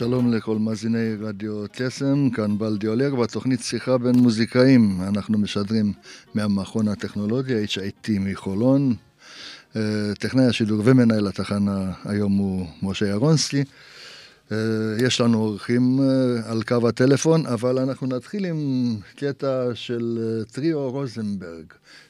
[0.00, 5.00] שלום לכל מאזיני רדיו קסם, כאן בלדי אולר, בתוכנית שיחה בין מוזיקאים.
[5.08, 5.92] אנחנו משדרים
[6.34, 8.94] מהמכון הטכנולוגי, HIT מחולון.
[9.76, 9.82] אה,
[10.18, 13.64] טכנאי השידור ומנהל התחנה היום הוא משה ירונסקי.
[14.52, 14.56] אה,
[15.06, 20.18] יש לנו אורחים אה, על קו הטלפון, אבל אנחנו נתחיל עם קטע של
[20.52, 21.64] טריו רוזנברג.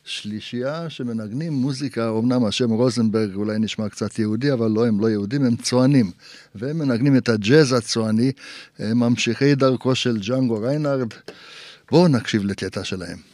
[0.04, 5.44] שלישייה שמנגנים מוזיקה, אמנם השם רוזנברג אולי נשמע קצת יהודי, אבל לא, הם לא יהודים,
[5.44, 6.10] הם צוענים.
[6.54, 8.32] והם מנגנים את הג'אז הצועני,
[8.80, 11.08] ממשיכי דרכו של ג'אנגו ריינארד.
[11.90, 13.29] בואו נקשיב לקטע שלהם.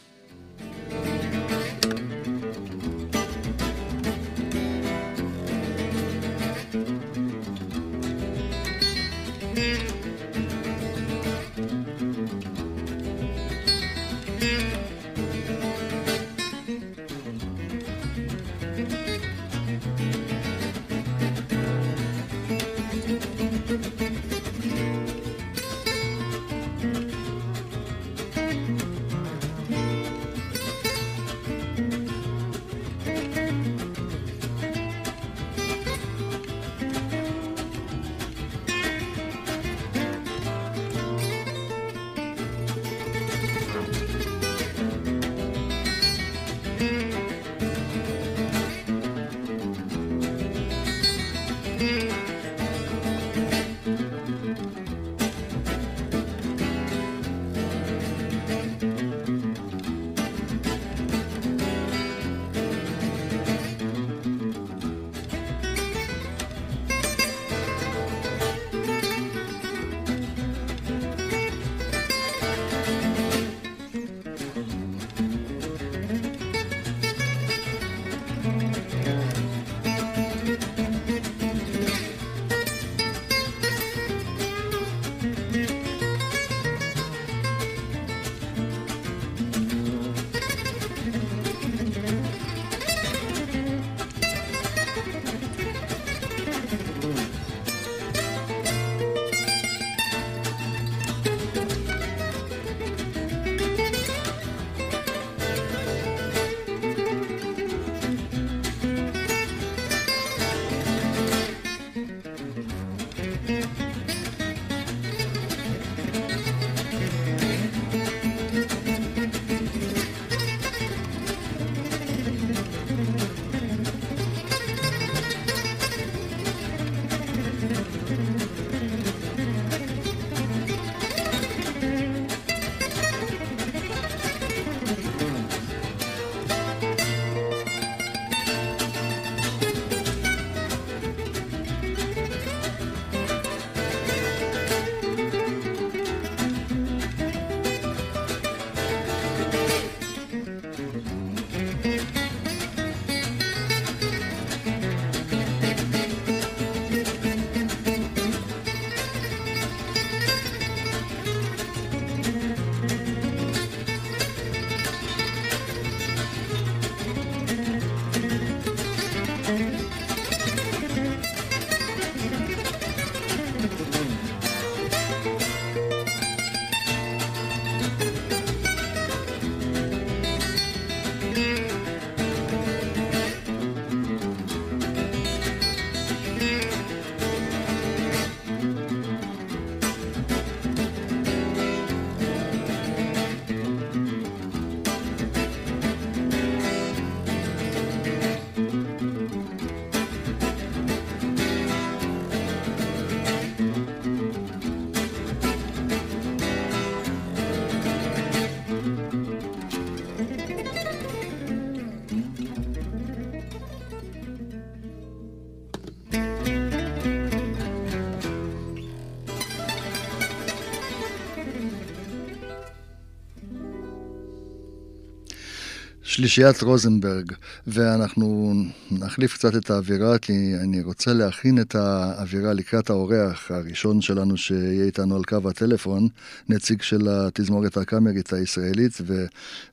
[226.17, 227.31] שלישיית רוזנברג,
[227.67, 228.53] ואנחנו
[228.91, 234.85] נחליף קצת את האווירה, כי אני רוצה להכין את האווירה לקראת האורח הראשון שלנו שיהיה
[234.85, 236.07] איתנו על קו הטלפון,
[236.49, 239.01] נציג של התזמורת הקאמרית הישראלית,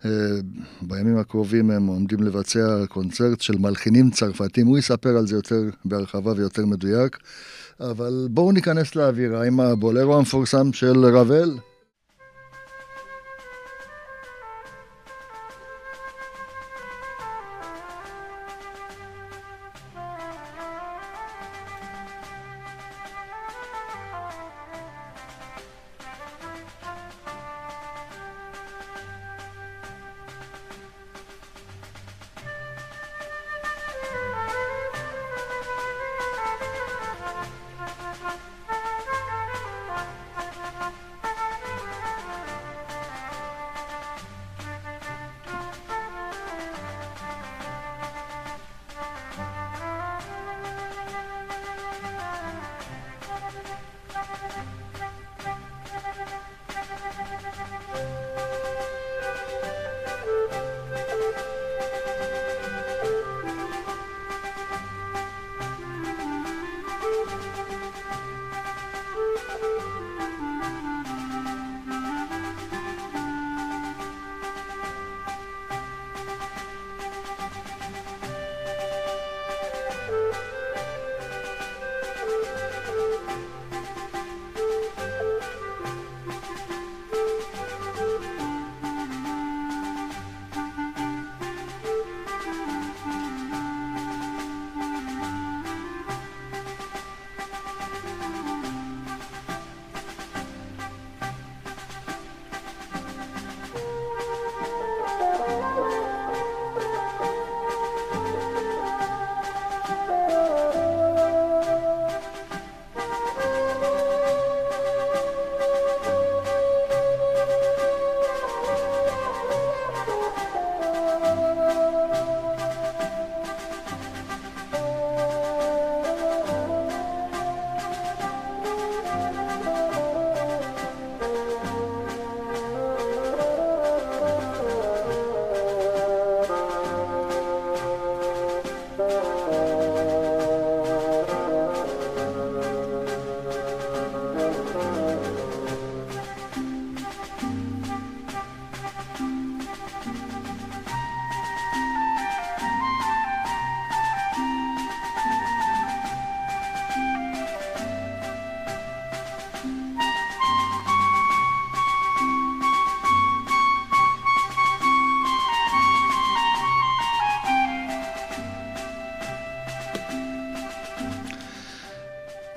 [0.05, 6.33] ובימים הקרובים הם עומדים לבצע קונצרט של מלחינים צרפתים, הוא יספר על זה יותר בהרחבה
[6.37, 7.19] ויותר מדויק,
[7.81, 11.59] אבל בואו ניכנס לאווירה עם הבולרו המפורסם של רבל.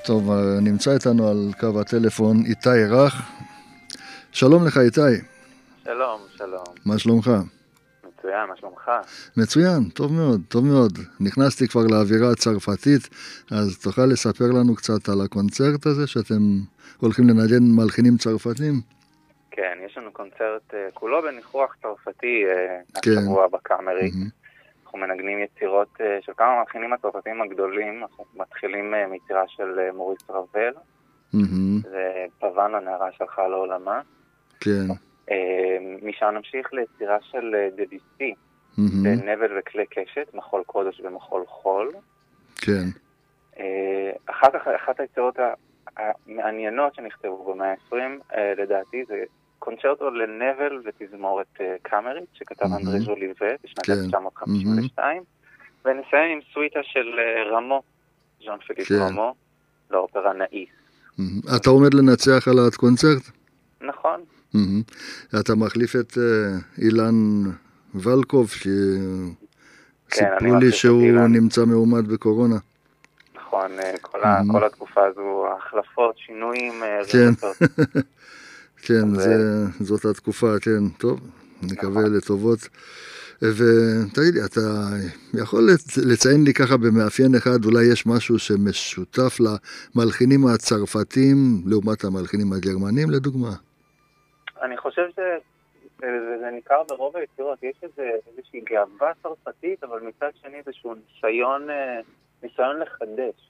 [0.07, 0.31] טוב,
[0.61, 3.13] נמצא איתנו על קו הטלפון איתי רך.
[4.31, 5.01] שלום לך איתי.
[5.83, 6.63] שלום, שלום.
[6.85, 7.31] מה שלומך?
[8.07, 8.91] מצוין, מה שלומך?
[9.37, 10.97] מצוין, טוב מאוד, טוב מאוד.
[11.19, 13.09] נכנסתי כבר לאווירה הצרפתית,
[13.51, 16.41] אז תוכל לספר לנו קצת על הקונצרט הזה שאתם
[16.97, 18.73] הולכים לנגן מלחינים צרפתים?
[19.51, 23.11] כן, יש לנו קונצרט uh, כולו בניחוח צרפתי uh, כן.
[23.17, 24.09] השבוע בקאמרי.
[24.09, 24.36] Mm-hmm.
[24.87, 29.95] אנחנו מנגנים יצירות uh, של כמה מלחינים הצרפתיים הגדולים, אנחנו מתחילים uh, מיצירה של uh,
[29.95, 30.73] מוריס רבל,
[31.35, 31.81] mm-hmm.
[31.81, 32.25] זה
[32.57, 34.01] הנערה שהלכה לעולמה.
[34.59, 34.87] כן.
[36.01, 38.33] משם נמשיך ליצירה של דביסי,
[38.75, 39.25] mm-hmm.
[39.25, 41.91] נבל וכלי קשת, מחול קודש ומחול חול.
[42.55, 42.85] כן.
[44.25, 45.35] אחת, אחת היצירות
[45.97, 47.95] המעניינות שנכתבו במאה ה-20,
[48.35, 49.23] אה, לדעתי, זה
[49.59, 53.91] קונצ'רטו לנבל ותזמורת אה, קאמרית, שכתב אנדרי ז'וליבה בשנת כן.
[53.91, 55.23] 1952,
[55.85, 57.81] ונסיים עם סוויטה של אה, רמו,
[58.45, 58.95] ז'אן פליפ כן.
[58.95, 59.35] רמו,
[59.91, 60.69] לאופרה נאיס.
[61.57, 63.21] אתה עומד לנצח על הקונצרט?
[63.81, 64.23] נכון.
[65.39, 66.17] אתה מחליף את
[66.77, 67.15] אילן
[67.95, 68.69] ולקוב, שסיפרו
[70.39, 72.55] כן, לי שהוא נמצא מאומת בקורונה.
[73.35, 73.71] נכון,
[74.01, 76.83] כל, ה, כל התקופה הזו, החלפות, שינויים.
[76.83, 76.99] אה,
[78.87, 81.19] כן, זה, זאת התקופה, כן, טוב,
[81.63, 82.15] נקווה נכון.
[82.17, 82.59] לטובות.
[83.41, 84.59] ותגיד לי, אתה
[85.33, 85.63] יכול
[86.11, 93.53] לציין לי ככה במאפיין אחד, אולי יש משהו שמשותף למלחינים הצרפתים לעומת המלחינים הגרמנים, לדוגמה?
[94.61, 100.95] אני חושב שזה ניכר ברוב היצירות, יש איזה, איזושהי גאווה צרפתית, אבל מצד שני איזשהו
[100.95, 101.69] ניסיון...
[101.69, 101.99] אה,
[102.43, 103.49] ניסיון לחדש.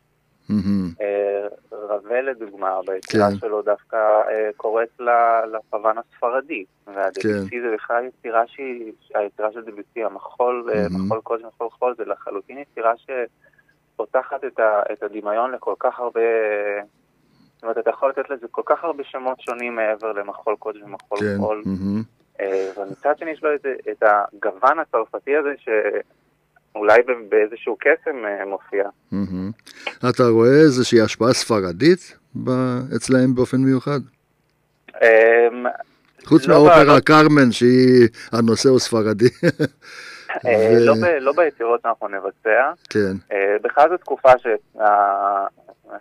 [1.01, 3.37] אה, רווה לדוגמה, ביצירה כן.
[3.37, 4.99] שלו דווקא אה, קוראת
[5.53, 7.61] לפוון הספרדי, והדביסי כן.
[7.61, 12.57] זה בכלל יצירה שהיא, היצירה של דביסי, המחול, אה, מחול קודש, מחול חול, זה לחלוטין
[12.57, 14.43] יצירה שפותחת
[14.91, 16.21] את הדמיון לכל כך הרבה...
[17.55, 21.19] זאת אומרת, אתה יכול לתת לזה כל כך הרבה שמות שונים מעבר למחול קודש ומחול
[21.19, 21.37] כן.
[21.39, 21.63] חול.
[22.77, 23.49] ומצד שני יש לו
[23.91, 25.53] את הגוון הצרפתי הזה,
[26.77, 28.89] אולי באיזשהו קסם אה, מופיע.
[30.09, 32.17] אתה רואה איזושהי השפעה ספרדית
[32.95, 33.99] אצלהם באופן מיוחד?
[35.01, 35.65] אמ,
[36.25, 39.29] חוץ לא מהאופרה קרמן, שהיא, הנושא הוא ספרדי.
[40.45, 42.71] אה, לא, לא ביצירות שאנחנו נבצע.
[42.89, 43.13] כן.
[43.31, 44.29] אה, בכלל זו תקופה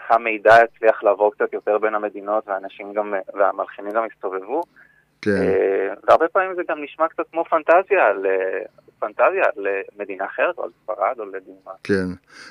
[0.09, 4.63] שהמידע הצליח לעבור קצת יותר בין המדינות, והאנשים גם, והמלחינים גם הסתובבו.
[5.23, 5.31] כן.
[6.09, 8.27] והרבה פעמים זה גם נשמע קצת כמו פנטזיה על
[8.99, 11.73] פנטזיה למדינה אחרת או על ספרד או לדוגמה.
[11.85, 12.07] כן,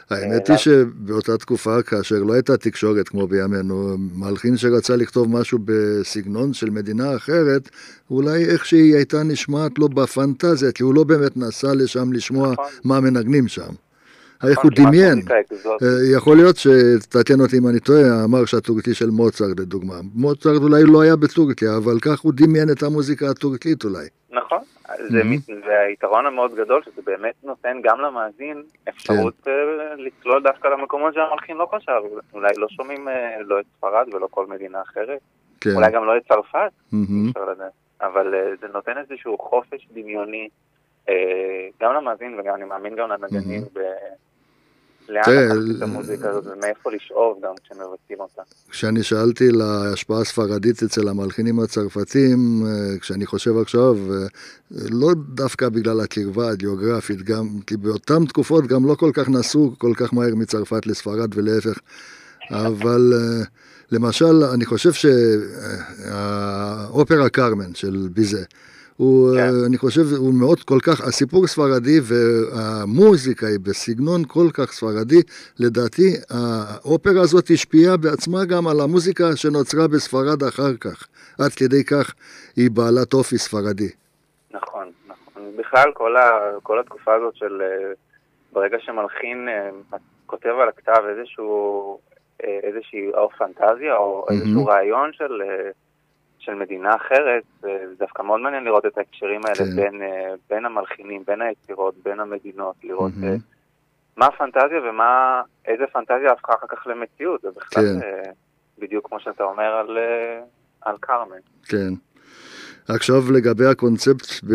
[0.10, 6.54] האמת היא שבאותה תקופה, כאשר לא הייתה תקשורת כמו בימינו, מלחין שרצה לכתוב משהו בסגנון
[6.54, 7.70] של מדינה אחרת,
[8.12, 12.66] אולי איך שהיא הייתה נשמעת לו בפנטזיה, כי הוא לא באמת נסע לשם לשמוע נכון.
[12.84, 13.74] מה מנגנים שם.
[14.44, 15.22] איך הוא דמיין.
[15.84, 19.96] אה, יכול להיות שתתקן אותי אם אני טועה, המרש הטורקי של מוצרט לדוגמה.
[20.14, 24.08] מוצרט אולי לא היה בטורקיה, אבל כך הוא דמיין את המוזיקה הטורקית אולי.
[24.32, 24.60] נכון,
[24.98, 25.68] זה, mm-hmm.
[25.68, 29.52] והיתרון המאוד גדול שזה באמת נותן גם למאזין אפשרות כן.
[29.52, 32.02] uh, לצלול דווקא למקומות שהמלחין לא חשב,
[32.34, 35.20] אולי לא שומעים uh, לא את ספרד ולא כל מדינה אחרת,
[35.62, 35.70] כן.
[35.76, 37.30] אולי גם לא את צרפת, mm-hmm.
[37.30, 37.72] אפשר לדעת,
[38.02, 40.50] אבל uh, זה נותן איזשהו חופש דמיוני
[41.82, 43.80] גם למאזין וגם אני מאמין גם לנגנים mm-hmm.
[45.10, 48.42] לאן לקחת את המוזיקה הזאת ומאיפה לשאוב גם כשמבצעים אותה.
[48.70, 54.28] כשאני שאלתי להשפעה הספרדית אצל המלחינים הצרפתים, אה, כשאני חושב עכשיו, אה,
[54.72, 59.94] לא דווקא בגלל הקרבה הגיאוגרפית, גם כי באותן תקופות גם לא כל כך נסעו כל
[59.98, 61.80] כך מהר מצרפת לספרד ולהפך,
[62.52, 63.44] אבל אה,
[63.92, 64.92] למשל, אני חושב
[66.04, 68.44] שהאופרה קרמן של ביזה,
[68.98, 69.50] הוא, כן.
[69.68, 75.22] אני חושב, הוא מאוד כל כך, הסיפור ספרדי והמוזיקה היא בסגנון כל כך ספרדי,
[75.60, 81.08] לדעתי האופרה הזאת השפיעה בעצמה גם על המוזיקה שנוצרה בספרד אחר כך,
[81.40, 82.14] עד כדי כך
[82.56, 83.90] היא בעלת אופי ספרדי.
[84.52, 85.44] נכון, נכון.
[85.58, 86.30] בכלל כל, ה,
[86.64, 87.92] כל התקופה הזאת של אה,
[88.54, 89.70] ברגע שמלחין אה,
[90.26, 92.00] כותב על הכתב איזשהו,
[92.44, 95.42] אה, איזושהי או פנטזיה או איזשהו רעיון של...
[96.46, 99.76] של מדינה אחרת, זה דווקא מאוד מעניין לראות את ההקשרים האלה כן.
[99.76, 103.40] בין, אה, בין המלחינים, בין היצירות, בין המדינות, לראות mm-hmm.
[104.18, 108.02] מה הפנטזיה ומה, איזה פנטזיה הפכה אחר כך למציאות, זה בכלל כן.
[108.02, 108.32] אה,
[108.80, 109.98] בדיוק כמו שאתה אומר על,
[110.82, 111.40] על קרמן.
[111.64, 111.94] כן.
[112.88, 114.46] עכשיו לגבי הקונספט,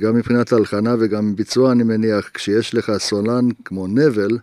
[0.00, 4.38] גם מבחינת הלחנה וגם ביצוע, אני מניח, כשיש לך סולן כמו נבל,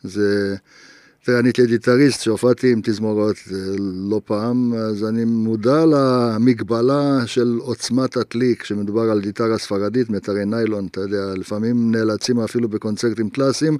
[0.00, 0.56] זה...
[1.28, 3.36] תראה, אני כגיטריסט שהופעתי עם תזמורות
[4.10, 10.86] לא פעם, אז אני מודע למגבלה של עוצמת הכלי כשמדובר על גיטרה ספרדית, מיתרי ניילון,
[10.86, 13.78] אתה יודע, לפעמים נאלצים אפילו בקונצרטים קלאסיים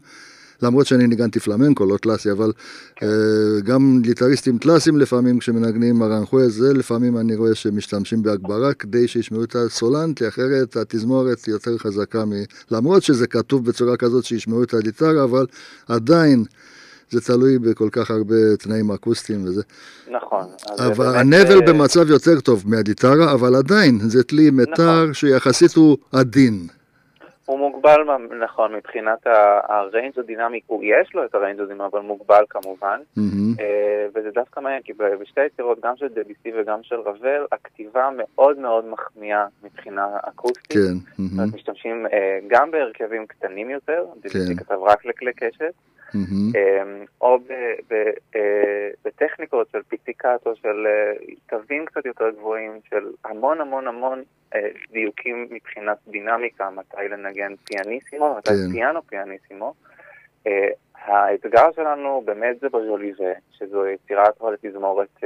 [0.62, 2.52] למרות שאני ניגנתי פלמנקו, לא קלאסי, אבל
[2.96, 3.04] uh,
[3.64, 9.56] גם גיטריסטים קלאסיים לפעמים כשמנגנים ארנחואס, זה לפעמים אני רואה שמשתמשים בהגברה כדי שישמעו את
[9.56, 12.32] הסולן, כי אחרת התזמורת יותר חזקה מ...
[12.70, 15.46] למרות שזה כתוב בצורה כזאת שישמעו את הגיטרה, אבל
[15.88, 16.44] עדיין...
[17.10, 19.62] זה תלוי בכל כך הרבה תנאים אקוסטיים וזה.
[20.10, 20.46] נכון.
[20.78, 25.14] אבל הנבל אה, במצב יותר טוב מהגיטרה, אבל עדיין זה כלי מיתר נכון.
[25.14, 26.66] שיחסית הוא עדין.
[27.48, 29.26] הוא מוגבל, נכון, מבחינת
[29.68, 33.00] ה range הדינמי, יש לו את ה range הדינמי, אבל מוגבל כמובן.
[33.18, 33.62] Mm-hmm.
[34.14, 38.84] וזה דווקא מעניין, כי בשתי יצירות, גם של דביסי וגם של רבל, הכתיבה מאוד מאוד
[38.86, 40.72] מחמיאה מבחינה אקוסטית.
[40.72, 41.22] כן.
[41.22, 41.54] Mm-hmm.
[41.54, 44.64] משתמשים אה, גם בהרכבים קטנים יותר, דביסי כן.
[44.64, 45.74] כתב רק לכלי קשת.
[46.08, 46.58] Mm-hmm.
[47.20, 47.38] או
[48.36, 48.40] אה,
[49.04, 50.86] בטכניקות של פיציקטו, של
[51.46, 54.22] תווים קצת יותר גבוהים, של המון המון המון
[54.92, 58.72] דיוקים מבחינת דינמיקה, מתי לנגן פיאניסימו, מתי כן.
[58.72, 59.74] פיאנו פיאניסימו.
[60.46, 65.24] אה, האתגר שלנו באמת זה בז'וליזה, שזו יצירת לתזמורת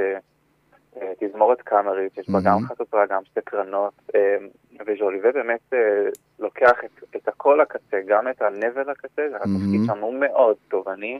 [1.19, 3.93] תזמורת קאמרית, שיש בה גם חצוצרה, גם שתי קרנות,
[4.85, 5.73] וז'וליבה באמת
[6.39, 11.19] לוקח את, את הכל לקצה, גם את הנבל לקצה, זה התפקיד שם הוא מאוד תובעני,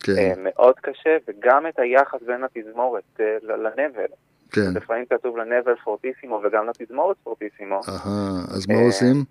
[0.00, 0.34] כן.
[0.38, 4.06] מאוד קשה, וגם את היחס בין התזמורת לנבל.
[4.52, 4.74] כן.
[4.74, 7.80] לפעמים כתוב לנבל פורטיסימו וגם לתזמורת פורטיסימו.
[7.88, 9.24] אהה, אז מה עושים?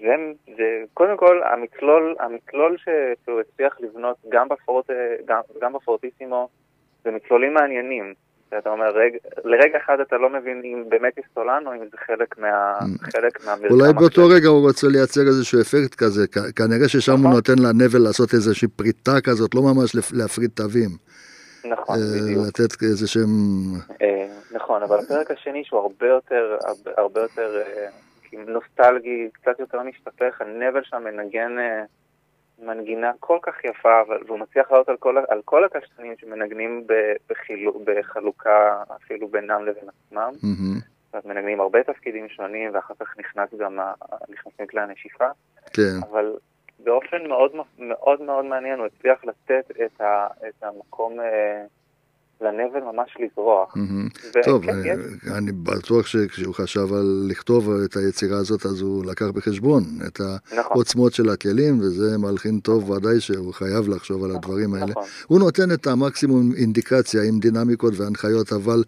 [0.00, 0.14] זה,
[0.56, 2.76] זה קודם כל המכלול, המכלול
[3.24, 4.90] שהוא הצליח לבנות גם, בפורט,
[5.26, 6.48] גם, גם בפורטיסימו
[7.04, 8.14] זה מכלולים מעניינים.
[8.58, 9.10] אתה אומר, רג,
[9.44, 12.78] לרגע אחד אתה לא מבין אם באמת יש סולן או אם זה חלק, מה.
[13.12, 13.74] חלק מהמרקם.
[13.74, 16.26] אולי באותו רגע הוא רוצה לייצר איזשהו אפקט כזה,
[16.56, 17.32] כנראה ששם הוא נכון.
[17.32, 20.90] נותן לנבל לעשות איזושהי פריטה כזאת, לא ממש להפריד תווים.
[21.70, 22.46] נכון, אה, בדיוק.
[22.48, 23.30] לתת איזה שהם...
[24.02, 26.56] אה, נכון, אבל הפרק השני שהוא הרבה יותר,
[26.96, 27.88] הרבה יותר אה,
[28.46, 31.56] נוסטלגי, קצת יותר משתפך, הנבל שם מנגן
[32.58, 36.86] מנגינה כל כך יפה, והוא מצליח לעלות על כל, על כל הקשתנים שמנגנים
[37.30, 40.32] בחילו, בחלוקה אפילו בינם לבין עצמם.
[40.34, 41.20] Mm-hmm.
[41.24, 43.78] מנגנים הרבה תפקידים שונים, ואחר כך נכנס גם,
[44.28, 45.26] נכנסים כלי הנשיפה.
[45.72, 45.98] כן.
[46.10, 46.35] אבל
[47.18, 51.64] באופן מאוד מאוד מאוד מעניין, הוא הצליח לתת את, ה, את המקום אה,
[52.40, 53.76] לנבל ממש לזרוח.
[53.76, 54.42] Mm-hmm.
[54.44, 54.98] טוב, כן,
[55.30, 60.20] אה, אני בטוח שכשהוא חשב על לכתוב את היצירה הזאת, אז הוא לקח בחשבון את
[60.20, 60.72] נכון.
[60.72, 62.96] העוצמות של הכלים, וזה מלחין טוב, נכון.
[62.96, 64.86] ודאי שהוא חייב לחשוב על הדברים האלה.
[64.86, 65.04] נכון.
[65.26, 68.82] הוא נותן את המקסימום אינדיקציה עם דינמיקות והנחיות, אבל...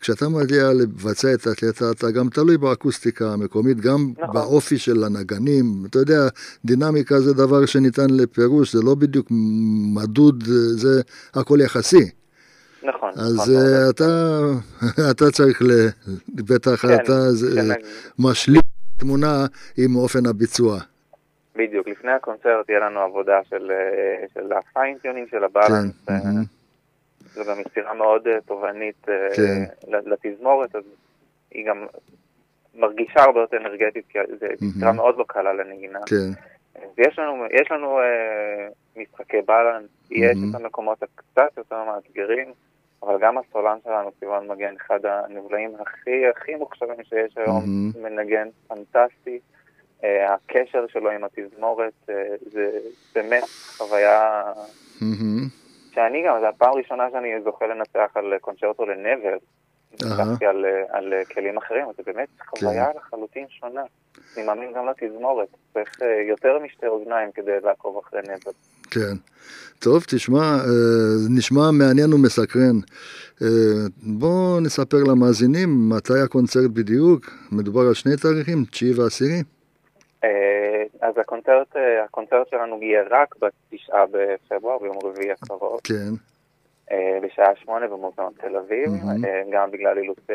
[0.00, 4.34] כשאתה מגיע לבצע את הקטע, אתה גם תלוי באקוסטיקה המקומית, גם נכון.
[4.34, 5.64] באופי של הנגנים.
[5.90, 6.28] אתה יודע,
[6.64, 9.26] דינמיקה זה דבר שניתן לפירוש, זה לא בדיוק
[9.94, 10.44] מדוד,
[10.76, 11.02] זה
[11.34, 12.10] הכל יחסי.
[12.82, 13.10] נכון.
[13.10, 14.40] אז נכון, uh, אתה,
[15.10, 15.70] אתה צריך, ל...
[16.34, 17.12] בטח כן, אתה
[17.54, 17.80] כן,
[18.18, 18.60] משלים
[18.96, 19.46] תמונה
[19.78, 20.78] עם אופן הביצוע.
[21.56, 25.92] בדיוק, לפני הקונצרט תהיה לנו עבודה של, אה, של הפיינטיונים של הבאלנס.
[26.06, 26.55] כן, uh,
[27.36, 29.90] זו גם יצירה מאוד אה, תובענית אה, כן.
[30.06, 30.82] לתזמורת, אז
[31.50, 31.86] היא גם
[32.74, 35.98] מרגישה הרבה יותר אנרגטית, כי זו יצירה מאוד לא קלה לנגינה.
[36.06, 36.30] כן.
[36.74, 42.52] אז יש לנו, יש לנו אה, משחקי בלנס, יש את המקומות הקצת יותר מאתגרים,
[43.02, 47.64] אבל גם הסולן שלנו, סיוון מגן, אחד הנבלעים הכי הכי מוכשרים שיש היום,
[48.02, 49.40] מנגן פנטסטי.
[50.00, 52.10] Uh, הקשר שלו עם התזמורת, uh,
[52.52, 52.70] זה
[53.14, 53.42] באמת
[53.76, 54.42] חוויה
[54.98, 55.65] mm-hmm.
[55.96, 59.36] שאני גם, זו הפעם הראשונה שאני זוכה לנצח על קונצ'רטו לנבר.
[59.92, 62.98] ניצחתי על, על כלים אחרים, זה באמת חוויה כן.
[62.98, 63.82] לחלוטין שונה.
[64.36, 68.50] אני מאמין גם לתזמורת, צריך אה, יותר משתי אוזניים כדי לעקוב אחרי נבר.
[68.90, 69.16] כן.
[69.78, 72.78] טוב, תשמע, אה, נשמע מעניין ומסקרן.
[73.42, 73.48] אה,
[74.02, 77.30] בואו נספר למאזינים מתי הקונצרט בדיוק.
[77.52, 79.42] מדובר על שני תאריכים, תשיעי ועשירי.
[81.06, 85.80] אז הקונצרט, אה, הקונצרט שלנו יהיה רק בתשעה בפברואר, ביום רביעי הקרוב.
[85.84, 86.12] כן.
[86.90, 89.26] אה, בשעה שמונה במוזיאון תל אביב, mm-hmm.
[89.52, 90.32] גם בגלל אילוצי,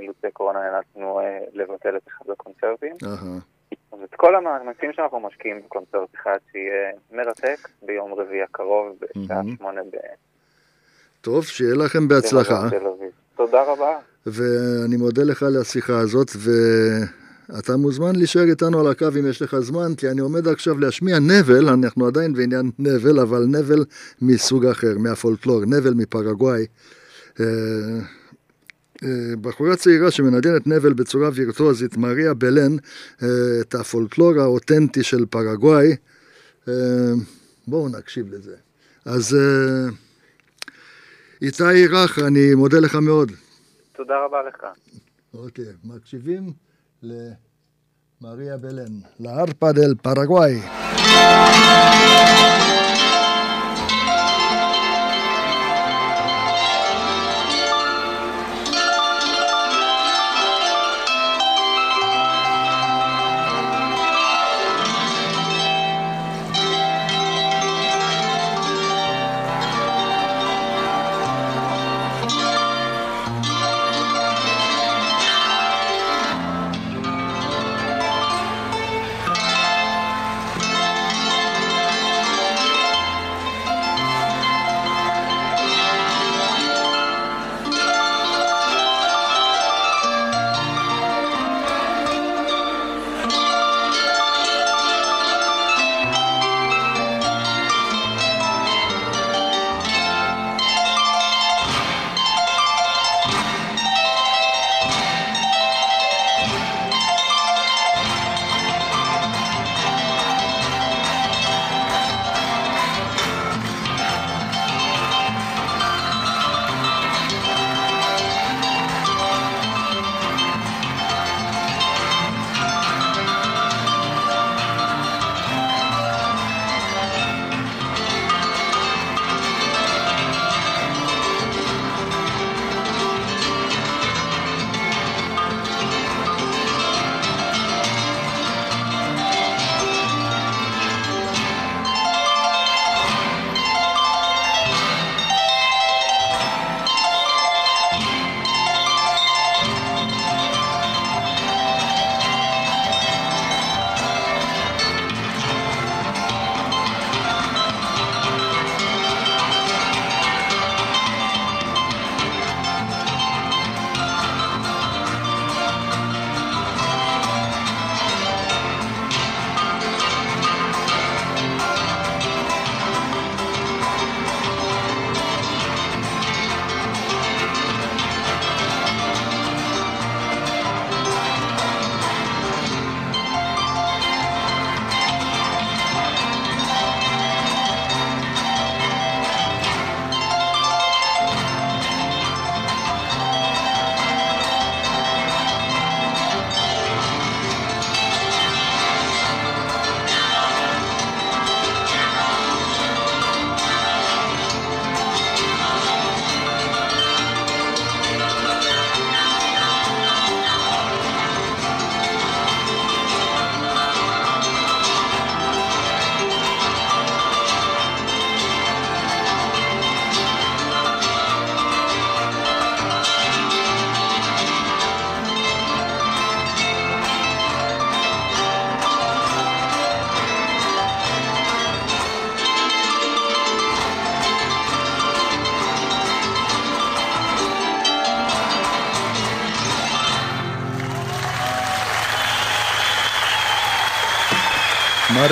[0.00, 1.20] אילוצי קורונה נאלצנו
[1.52, 2.96] לבטל את אחד הקונצרטים.
[3.04, 3.74] Uh-huh.
[3.92, 9.56] אז את כל המאמצים שאנחנו משקיעים בקונצרט אחד שיהיה מרתק ביום רביעי הקרוב בשעה mm-hmm.
[9.58, 9.96] שמונה ב...
[11.20, 12.68] טוב, שיהיה לכם בהצלחה.
[13.36, 13.98] תודה רבה.
[14.26, 16.50] ואני מודה לך על השיחה הזאת, ו...
[17.58, 21.18] אתה מוזמן להישאר איתנו על הקו אם יש לך זמן, כי אני עומד עכשיו להשמיע
[21.18, 23.84] נבל, אנחנו עדיין בעניין נבל, אבל נבל
[24.22, 26.66] מסוג אחר, מהפולקלור, נבל מפרגוואי.
[27.40, 27.46] אה,
[29.04, 32.76] אה, בחורה צעירה שמנגנת נבל בצורה וירטואזית, מריה בלן,
[33.22, 33.28] אה,
[33.60, 35.96] את הפולקלור האותנטי של פרגוואי.
[37.68, 38.56] בואו נקשיב לזה.
[39.04, 39.36] אז
[41.42, 43.32] איתי רך, אני מודה לך מאוד.
[43.96, 44.64] תודה רבה לך.
[45.34, 46.69] אוקיי, מקשיבים?
[48.18, 50.60] María Belén, la arpa del Paraguay.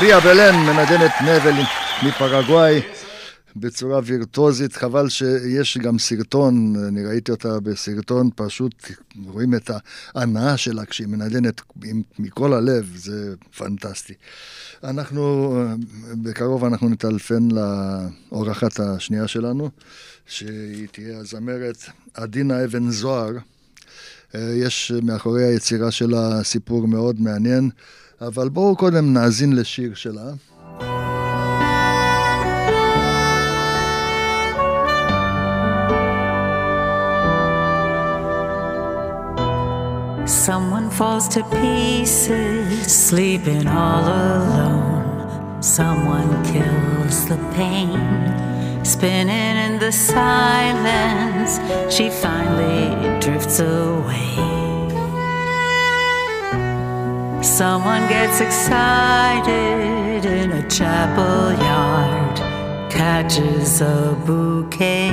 [0.09, 1.62] מריה בלן מנגנת נבל
[2.03, 2.81] מפרגוואי
[3.57, 8.90] בצורה וירטואוזית, חבל שיש גם סרטון, אני ראיתי אותה בסרטון, פשוט
[9.27, 9.71] רואים את
[10.14, 11.61] ההנאה שלה כשהיא מנגנת
[12.18, 14.14] מכל הלב, זה פנטסטי.
[14.85, 15.55] אנחנו,
[16.23, 19.71] בקרוב אנחנו נטלפן לאורחת השנייה שלנו,
[20.27, 23.33] שהיא תהיה הזמרת עדינה אבן זוהר.
[24.35, 27.71] יש מאחורי היצירה שלה סיפור מאוד מעניין.
[28.22, 30.32] אבל בואו קודם נאזין לשיר שלה.
[40.26, 45.62] Someone falls to pieces, sleeping all alone.
[45.62, 47.98] Someone kills the pain,
[48.84, 51.52] spinning in the silence.
[51.96, 54.47] She finally drifts away.
[57.59, 62.38] Someone gets excited in a chapel yard,
[62.88, 65.11] catches a bouquet.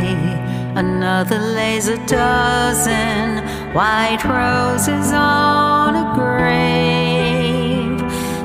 [0.75, 7.99] Another lays a dozen white roses on a grave.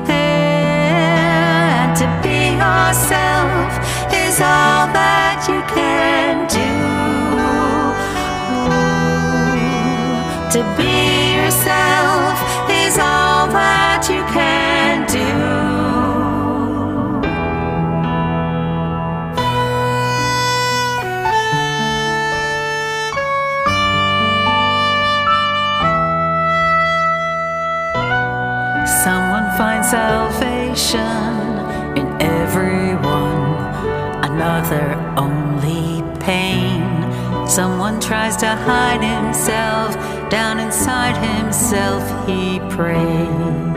[0.09, 3.69] And to be yourself
[4.11, 6.73] is all that you can do.
[10.57, 15.29] To be yourself is all that you can do.
[29.03, 30.97] Someone finds salvation
[31.95, 33.55] in everyone,
[34.23, 36.81] another only pain.
[37.47, 39.93] Someone tries to hide himself,
[40.29, 43.70] down inside himself he prays.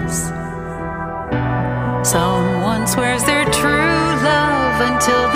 [2.94, 5.33] Swears their true love until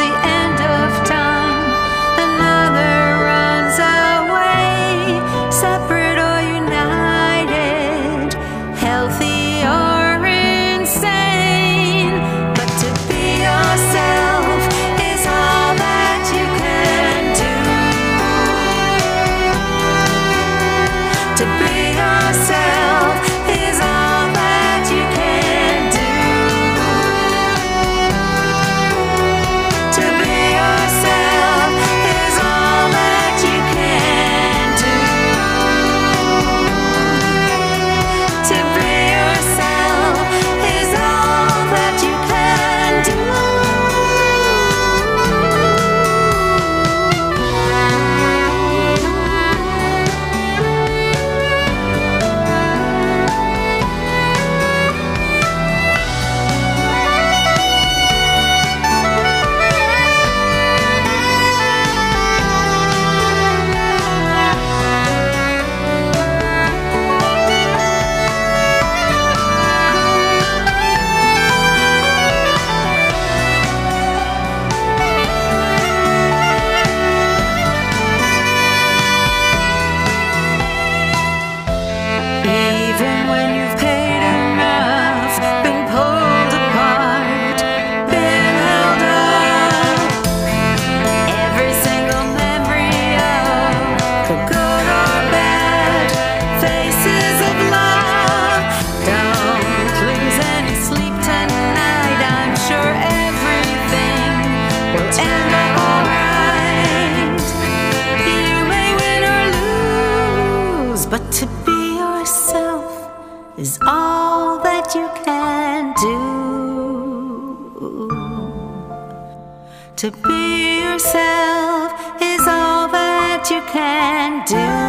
[124.46, 124.87] do.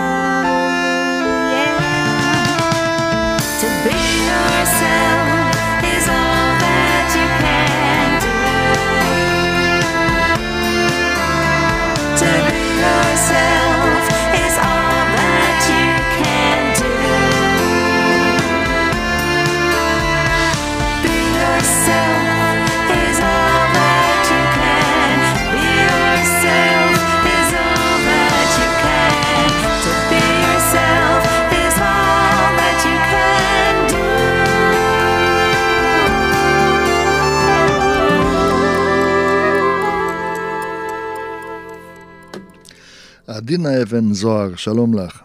[43.50, 45.24] עדינה אבן זוהר, שלום לך.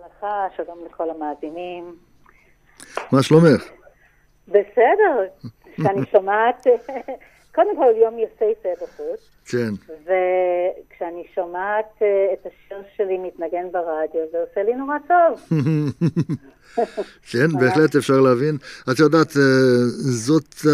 [0.00, 1.96] לך, שלום לכל המאזינים.
[3.12, 3.68] מה שלומך?
[4.48, 5.24] בסדר,
[5.74, 6.66] כשאני שומעת,
[7.54, 9.70] קודם כל יום יפהפה בחוץ, כן.
[10.04, 15.40] וכשאני שומעת אה, את השיר שלי מתנגן ברדיו, זה עושה לי נורא טוב.
[17.30, 18.56] כן, בהחלט אפשר להבין.
[18.90, 19.42] את יודעת, אה,
[19.98, 20.66] זאת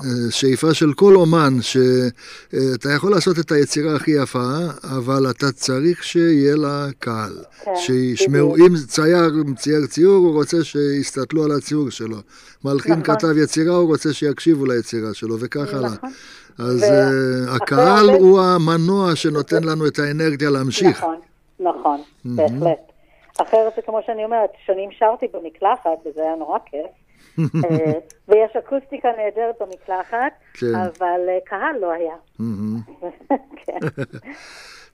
[0.00, 6.56] השאיפה של כל אומן, שאתה יכול לעשות את היצירה הכי יפה, אבל אתה צריך שיהיה
[6.56, 7.32] לה קהל.
[7.64, 8.56] כן, שישמעו.
[8.56, 12.16] אם צייר צייר ציור, הוא רוצה שיסתכלו על הציור שלו.
[12.64, 13.16] מלחין נכון.
[13.16, 15.90] כתב יצירה, הוא רוצה שיקשיבו ליצירה שלו, וכך הלאה.
[15.90, 16.10] נכון.
[16.58, 20.98] אז אה, הקהל הוא המנוע שנותן לנו את האנרגיה להמשיך.
[20.98, 21.16] נכון,
[21.60, 22.91] נכון, בהחלט.
[23.38, 26.90] אחרת זה כמו שאני אומרת, שנים שרתי במקלחת, וזה היה נורא כיף.
[27.64, 27.92] אה,
[28.28, 30.74] ויש אקוסטיקה נהדרת במקלחת, כן.
[30.74, 32.14] אבל אה, קהל לא היה.
[33.66, 33.78] כן.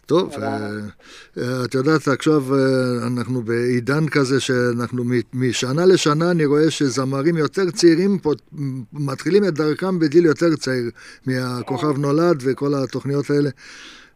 [0.06, 2.42] טוב, אה, את יודעת, עכשיו
[3.06, 8.30] אנחנו בעידן כזה שאנחנו משנה לשנה, אני רואה שזמרים יותר צעירים פה
[8.92, 10.90] מתחילים את דרכם בגיל יותר צעיר
[11.26, 13.50] מהכוכב נולד וכל התוכניות האלה.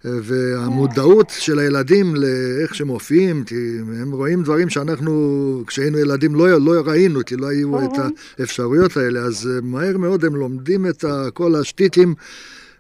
[0.07, 6.49] אה, והמודעות של הילדים לאיך שהם מופיעים, כי הם רואים דברים שאנחנו, כשהיינו ילדים, לא,
[6.61, 7.99] לא ראינו, כי לא היו את
[8.39, 12.15] האפשרויות האלה, אז אה, מהר מאוד הם לומדים את כל השטיקים.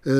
[0.07, 0.13] אה,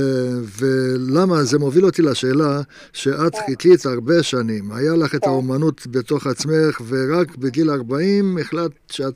[0.59, 1.45] ולמה?
[1.45, 2.61] זה מוביל אותי לשאלה
[2.93, 9.15] שאת חיכית הרבה שנים, היה לך את האומנות בתוך עצמך, ורק בגיל 40 החלטת שאת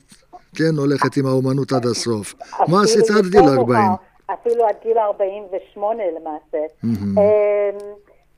[0.55, 2.33] כן הולכת עם האומנות עד הסוף.
[2.59, 3.81] מה אפילו עשית עד גיל מאוחר, 40?
[4.33, 6.65] אפילו עד גיל 48 למעשה.
[6.83, 7.77] אמ,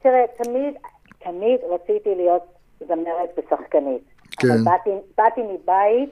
[0.01, 0.77] תראה, תמיד,
[1.19, 2.43] תמיד רציתי להיות
[2.79, 4.01] זמרת ושחקנית.
[4.39, 4.47] כן.
[4.47, 6.09] אבל באתי, באתי מבית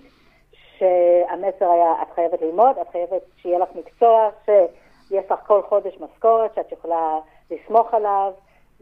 [0.77, 6.55] שהמסר היה, את חייבת ללמוד, את חייבת שיהיה לך מקצוע, שיש לך כל חודש משכורת,
[6.55, 7.19] שאת יכולה
[7.51, 8.31] לסמוך עליו.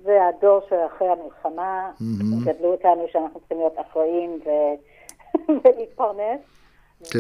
[0.04, 2.46] זה הדור שאחרי המלחמה, מהמם.
[2.46, 4.76] גדלו אותנו שאנחנו צריכים להיות אחראים ו-
[5.64, 6.42] ולהתפרנס.
[7.12, 7.20] כן.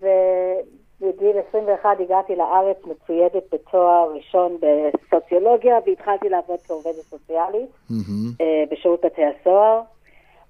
[0.00, 0.60] ו-
[1.00, 7.70] ובגיל 21 הגעתי לארץ מצוידת בתואר ראשון בסוציולוגיה, והתחלתי לעבוד כעובדת סוציאלית.
[7.90, 8.30] מהמם.
[8.40, 9.80] אה, בשירות בתי הסוהר,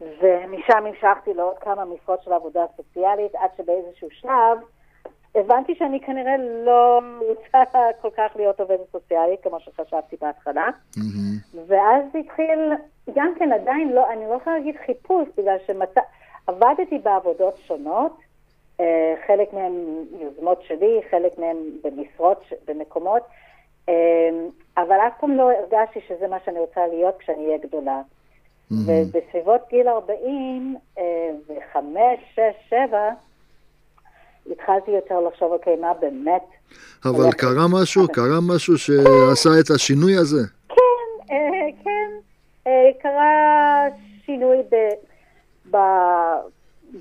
[0.00, 4.58] ומשם המשכתי לעוד כמה משרות של עבודה סוציאלית, עד שבאיזשהו שלב
[5.34, 10.68] הבנתי שאני כנראה לא רוצה כל כך להיות עובדת סוציאלית, כמו שחשבתי בהתחלה.
[10.96, 11.66] מהמם.
[11.66, 12.72] ואז התחיל,
[13.14, 18.12] גם כן עדיין לא, אני לא יכולה להגיד חיפוש, בגלל שעבדתי בעבודות שונות,
[19.26, 19.72] חלק מהן
[20.20, 23.22] יוזמות שלי, חלק מהן במשרות, במקומות,
[23.88, 23.94] אה,
[24.76, 28.00] אבל אף פעם לא הרגשתי שזה מה שאני רוצה להיות כשאני אהיה גדולה.
[28.70, 33.10] ובסביבות גיל 40, אה, וחמש, שש, שבע,
[34.50, 36.42] התחלתי יותר לחשוב, אוקיי, מה באמת
[37.04, 40.46] אבל קרה משהו, קרה משהו שעשה את השינוי הזה.
[40.68, 42.10] כן, אה, כן.
[42.66, 43.84] אה, קרה
[44.26, 44.74] שינוי ב,
[45.70, 45.76] ב,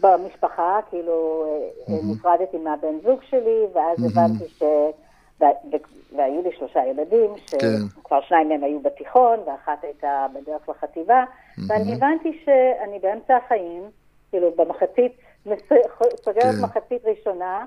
[0.01, 1.45] במשפחה, כאילו
[1.89, 4.63] אה, נפרדתי מהבן זוג שלי, ואז הבנתי ש...
[6.15, 7.57] והיו לי שלושה ילדים, כן.
[7.99, 11.23] שכבר שניים מהם היו בתיכון, ואחת הייתה בדרך לחטיבה,
[11.67, 13.83] ואני הבנתי שאני באמצע החיים,
[14.29, 15.11] כאילו במחצית,
[16.23, 16.61] סוגרת כן.
[16.61, 17.65] מחצית ראשונה,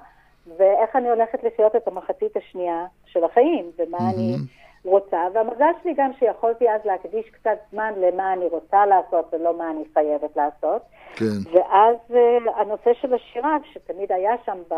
[0.56, 4.37] ואיך אני הולכת לחיות את המחצית השנייה של החיים, ומה אני
[4.84, 9.70] רוצה, והמזל שלי גם שיכולתי אז להקדיש קצת זמן למה אני רוצה לעשות ולא מה
[9.70, 10.82] אני חייבת לעשות.
[11.14, 11.50] כן.
[11.52, 14.74] ואז אה, הנושא של השירה, שתמיד היה שם ב,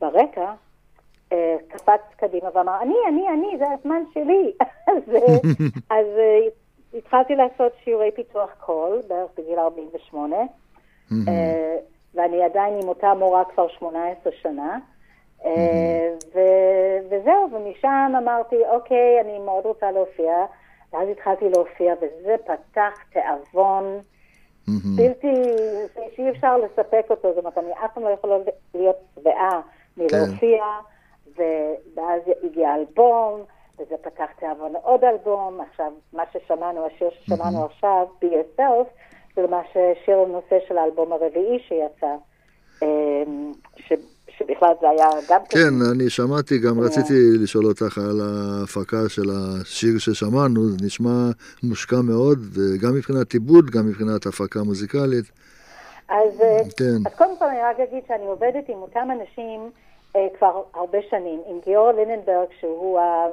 [0.00, 0.52] ברקע,
[1.32, 4.52] אה, קפץ קדימה ואמר, אני, אני, אני, זה הזמן שלי.
[4.92, 5.36] אז, אה,
[5.98, 6.40] אז אה,
[6.94, 10.36] התחלתי לעשות שיעורי פיתוח קול, בערך בגיל 48,
[11.28, 11.76] אה,
[12.14, 14.78] ואני עדיין עם אותה מורה כבר 18 שנה.
[15.44, 20.32] אה, ו- וזהו, ומשם אמרתי, אוקיי, אני מאוד רוצה להופיע,
[20.92, 23.98] ואז התחלתי להופיע, וזה פתח תיאבון.
[24.96, 25.32] בלתי,
[26.16, 28.36] שאי אפשר לספק אותו, זאת אומרת, אני אף פעם לא יכולה
[28.74, 29.60] להיות שבעה
[29.96, 30.64] מלהופיע,
[31.38, 33.40] ו- ואז הגיע אלבום,
[33.78, 38.86] וזה פתח תיאבון לעוד אלבום, עכשיו, מה ששמענו, השיר ששמענו עכשיו, Be Yourself,
[39.36, 42.14] זה למעשה שיר הנושא של האלבום הרביעי שיצא,
[43.76, 43.92] ש-
[44.40, 49.98] שבכלל זה היה גם כן, אני שמעתי, גם רציתי לשאול אותך על ההפקה של השיר
[49.98, 51.30] ששמענו, זה נשמע
[51.62, 55.24] מושקע מאוד, וגם מבחינת עיבוד, גם מבחינת הפקה מוזיקלית.
[56.08, 57.00] אז, אה, כן.
[57.06, 59.70] אז קודם כל אני רק אגיד שאני עובדת עם אותם אנשים
[60.16, 63.26] אה, כבר הרבה שנים, עם גיורא ליננברג, שהוא ה-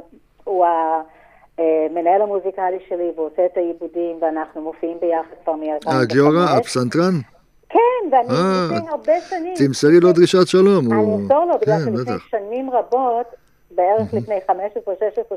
[0.44, 0.66] הוא
[1.58, 5.90] המנהל המוזיקלי שלי, והוא עושה את העיבודים, ואנחנו מופיעים ביחד כבר מ-2005.
[5.92, 7.14] אה, גיורא, הפסנתרן?
[7.70, 7.80] כן,
[8.12, 9.54] ואני אה, לפני הרבה שנים.
[9.56, 10.94] תמסרי לו דרישת שלום.
[10.94, 12.14] אני אמסור לו, בגלל כן, שלפני.
[12.30, 13.28] שנים רבות,
[13.72, 14.54] בערך לפני 15-16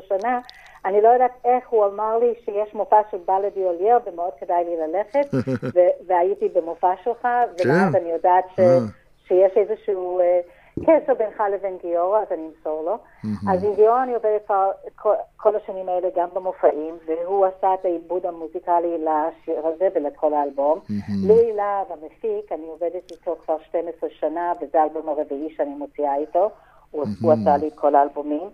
[0.07, 0.39] שנה,
[0.85, 4.75] אני לא יודעת איך הוא אמר לי שיש מופע של בלדי אולייר ומאוד כדאי לי
[4.87, 5.33] ללכת,
[6.07, 7.97] והייתי במופע שלך, ואז כן.
[8.01, 8.77] אני יודעת אה.
[9.27, 10.39] שיש איזשהו אה,
[10.79, 12.97] קשר בינך לבין גיורא, אז אני אמסור לו.
[13.51, 17.85] אז עם גיורא אני עובדת כבר כל- כל השנים האלה גם במופעים, והוא עשה את
[17.85, 20.79] העיבוד המוזיקלי לשיר הזה ולכל האלבום.
[21.27, 26.49] לואי להב, המפיק, אני עובדת איתו כבר 12 שנה, וזה האלבום הרביעי שאני מוציאה איתו.
[26.91, 28.49] הוא, הוא עשה לי את כל האלבומים.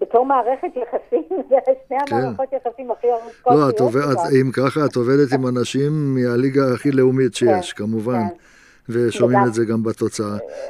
[0.00, 1.56] ובתור מערכת יחסים, זה
[1.88, 3.50] שני המערכות יחסים הכי ארוכות כן.
[3.54, 4.00] לא, את עובד-
[4.42, 8.34] אם ככה, את עובדת עם אנשים מהליגה הכי לאומית שיש, כן, כמובן, כן.
[8.88, 10.26] ושומעים וגם- את זה גם בתוצאה.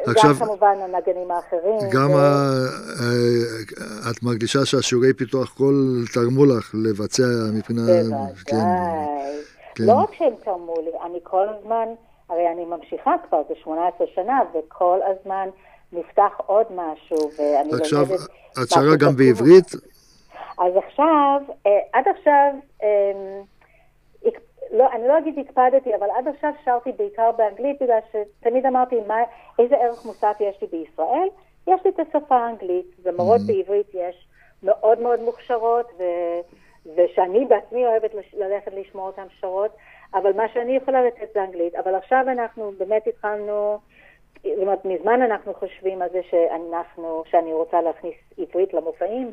[0.06, 1.90] גם עכשיו, כמובן הנגנים האחרים.
[1.92, 2.66] גם ו- ה-
[3.00, 5.74] אה, את מרגישה שהשיעורי פיתוח קול
[6.14, 7.22] תרמו לך לבצע
[7.54, 7.80] מבחינה...
[7.86, 8.34] כן, בוודאי.
[9.74, 9.84] כן.
[9.84, 11.84] לא רק שהם תרמו לי, אני כל הזמן,
[12.28, 15.48] הרי אני ממשיכה כבר, זה 18 שנה, וכל הזמן
[15.92, 18.20] נפתח עוד משהו, ואני עכשיו, לומדת
[18.62, 19.16] את שרה גם.
[19.16, 19.66] בעברית?
[20.58, 22.50] אז עכשיו, אה, עד עכשיו,
[22.82, 23.53] אה, הק-
[24.74, 29.16] לא, אני לא אגיד הקפדתי, אבל עד עכשיו שרתי בעיקר באנגלית, בגלל שתמיד אמרתי, מה,
[29.58, 31.28] איזה ערך מוסף יש לי בישראל?
[31.66, 34.28] יש לי את השפה האנגלית, ומורות בעברית יש
[34.62, 36.02] מאוד מאוד מוכשרות, ו,
[36.96, 39.70] ושאני בעצמי אוהבת לש, ללכת לשמוע אותן שרות,
[40.14, 41.74] אבל מה שאני יכולה לתת זה אנגלית.
[41.74, 43.78] אבל עכשיו אנחנו באמת התחלנו,
[44.42, 49.32] זאת אומרת, מזמן אנחנו חושבים על זה שאנחנו, שאני רוצה להכניס עברית למופעים,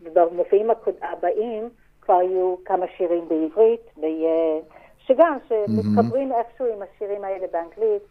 [0.00, 0.70] ובמופעים
[1.02, 1.68] הבאים
[2.06, 4.60] כבר יהיו כמה שירים בעברית, ויהיה,
[5.06, 8.02] שגם, שמתחברים איכשהו עם השירים האלה באנגלית,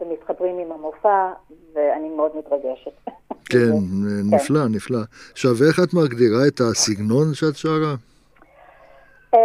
[0.00, 1.32] ומתחברים עם המופע,
[1.74, 3.10] ואני מאוד מתרגשת.
[3.50, 3.72] כן,
[4.24, 4.98] נפלא, נפלא.
[5.32, 7.94] עכשיו, איך את מגדירה את הסגנון שאת שרה?
[9.34, 9.38] אה,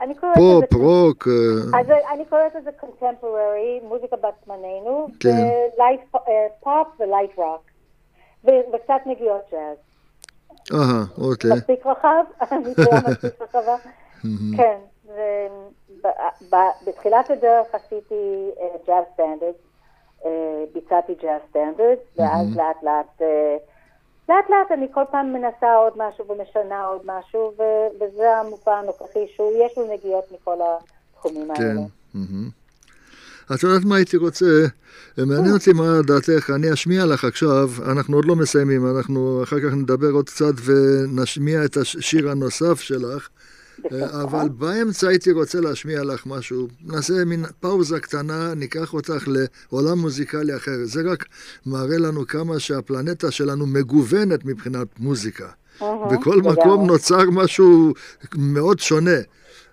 [0.00, 0.84] אני קוראת פופ, לזה...
[0.84, 5.28] רוק, אה, אז אני קוראת לזה contemporary, מוזיקה בת זמננו, כן.
[5.28, 6.00] ו light
[6.60, 7.62] pop ו light rock,
[8.44, 9.85] וקצת נגיעות ג'אז.
[10.74, 11.50] אהה, אוקיי.
[11.52, 12.24] מספיק רחב?
[12.52, 13.76] קטגוריה מספיק רחבה?
[14.56, 14.78] כן,
[16.86, 18.50] בתחילת הדרך עשיתי
[18.86, 19.56] jazz standard,
[20.72, 23.56] ביצעתי jazz standard, ואז לאט לאט, אה,
[24.28, 27.52] לאט לאט אני כל פעם מנסה עוד משהו ומשנה עוד משהו,
[28.00, 31.62] וזה המופע הנוכחי שהוא, יש לו נגיעות מכל התחומים כן.
[31.62, 31.80] האלה.
[32.14, 32.65] מהמם.
[33.54, 34.66] את יודעת מה הייתי רוצה?
[35.18, 39.74] מעניין אותי מה דעתך, אני אשמיע לך עכשיו, אנחנו עוד לא מסיימים, אנחנו אחר כך
[39.74, 43.28] נדבר עוד קצת ונשמיע את השיר הנוסף שלך,
[43.84, 44.22] בשמחה.
[44.22, 46.68] אבל באמצע הייתי רוצה להשמיע לך משהו.
[46.84, 49.28] נעשה מין פאוזה קטנה, ניקח אותך
[49.72, 50.76] לעולם מוזיקלי אחר.
[50.84, 51.24] זה רק
[51.66, 55.48] מראה לנו כמה שהפלנטה שלנו מגוונת מבחינת מוזיקה.
[55.80, 56.40] בכל.
[56.42, 57.94] מקום נוצר משהו
[58.36, 59.20] מאוד שונה.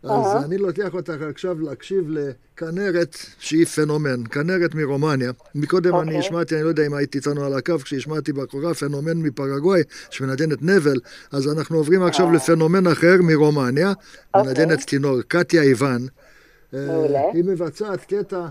[0.03, 0.43] אז.
[0.45, 5.31] אני לוקח אותך עכשיו להקשיב לכנרת שהיא פנומן, כנרת מרומניה.
[5.55, 6.19] מקודם אני אוקיי.
[6.19, 10.99] השמעתי, אני לא יודע אם היית איתנו על הקו, כשהשמעתי בחורה פנומן מפרגוואי, שמנגנת נבל,
[11.31, 13.93] אז אנחנו עוברים עכשיו לפנומן אחר מרומניה, אה.
[14.39, 14.53] אוקיי.
[14.53, 16.07] מנגנת כינור, קטיה איוון.
[16.73, 18.47] אה, היא מבצעת קטע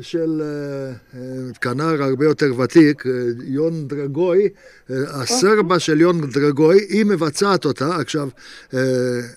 [0.00, 3.12] של אה, אה, כנר הרבה יותר ותיק, אה,
[3.44, 4.48] יון דרגוי,
[4.90, 7.96] הסרבה של יון דרגוי, היא מבצעת אותה.
[7.96, 8.28] עכשיו,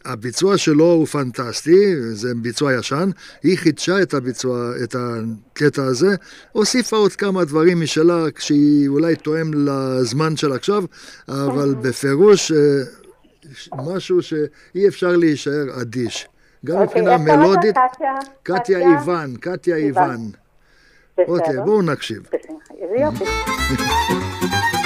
[0.05, 3.09] הביצוע שלו הוא פנטסטי, זה ביצוע ישן,
[3.43, 6.15] היא חידשה את הביצוע, את הקטע הזה,
[6.51, 10.83] הוסיפה עוד כמה דברים משלה, שהיא אולי תואם לזמן של עכשיו,
[11.27, 12.57] אבל בפירוש אה,
[13.55, 16.27] ש- משהו שאי אפשר להישאר אדיש.
[16.65, 17.37] גם אוקיי, מבחינה?
[17.37, 17.75] מלודית?
[18.43, 20.42] קטיה איוון, קטיה איוון.
[21.27, 21.61] אוקיי.
[21.65, 22.23] בואו נקשיב.
[22.33, 22.73] בשמחה.
[22.81, 23.23] איזה יופי.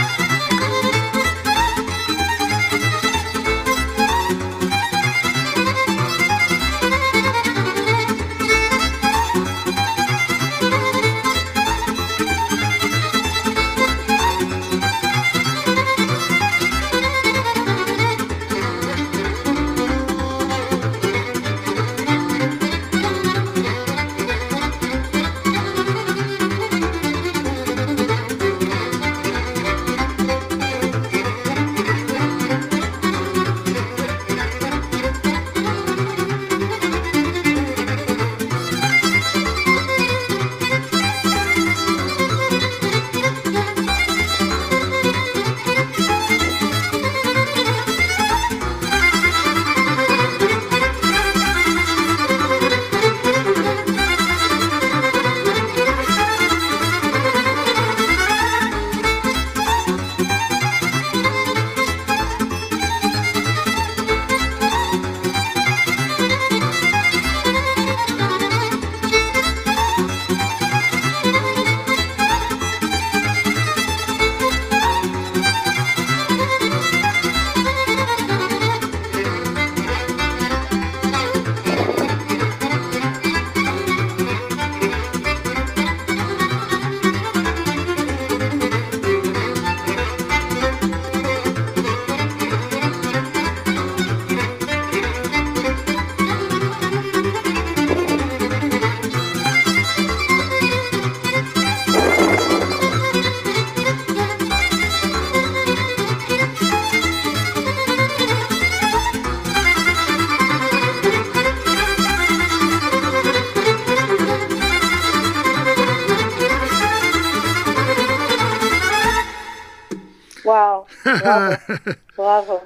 [122.17, 122.59] בראבו.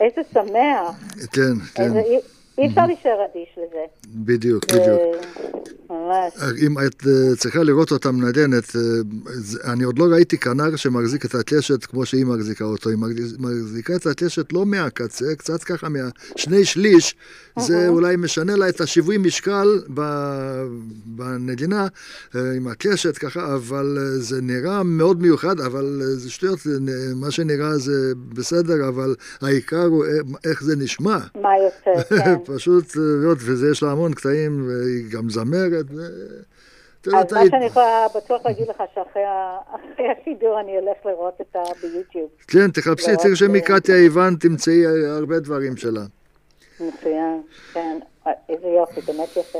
[0.00, 0.90] איזה שמח.
[1.32, 1.42] כן,
[1.74, 2.02] כן, איזה-
[2.58, 3.84] אי אפשר להישאר אדיש לזה.
[4.14, 5.09] בדיוק, בדיוק.
[6.66, 8.80] אם את אה, צריכה לראות אותה מנגנת, אה,
[9.72, 12.90] אני עוד לא ראיתי כנר שמחזיק את הקשת כמו שהיא מחזיקה אותו.
[12.90, 17.14] היא מחזיק- מחזיקה את הקשת לא מהקצה, קצת ככה מהשני שליש,
[17.58, 19.68] זה אולי משנה לה את השיווי משקל
[21.06, 21.86] בנגינה
[22.36, 26.58] אה, עם הקשת ככה, אבל זה נראה מאוד מיוחד, אבל זה שטויות,
[27.16, 27.92] מה שנראה זה
[28.34, 30.04] בסדר, אבל העיקר הוא
[30.44, 31.18] איך זה נשמע.
[31.42, 32.34] מה יוצא, כן.
[32.54, 32.96] פשוט,
[33.38, 35.86] וזה יש לה המון קטעים, והיא גם זמרת.
[37.00, 39.22] את אז מה שאני יכולה בטוח להגיד לך שאחרי
[40.20, 41.62] השידור אני אלך לראות את ה...
[41.82, 42.30] ביוטיוב.
[42.48, 46.00] כן, תחפשי, לראות, תרשמי אה, קטיה איוון, תמצאי אה, הרבה דברים שלה.
[46.80, 47.42] מצוין,
[47.72, 47.98] כן.
[48.26, 49.58] אה, איזה יופי, באמת יפה.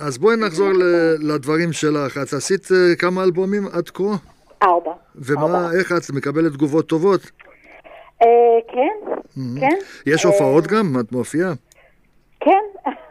[0.00, 0.68] אז בואי נחזור
[1.18, 2.18] לדברים שלך.
[2.18, 4.04] את עשית אה, כמה אלבומים עד כה?
[4.62, 4.92] ארבע.
[5.14, 5.70] ומה.
[5.78, 7.20] איך את מקבלת תגובות טובות?
[8.72, 9.14] כן,
[9.60, 9.76] כן.
[10.06, 11.00] יש הופעות גם?
[11.00, 11.52] את מופיעה?
[12.40, 12.62] כן,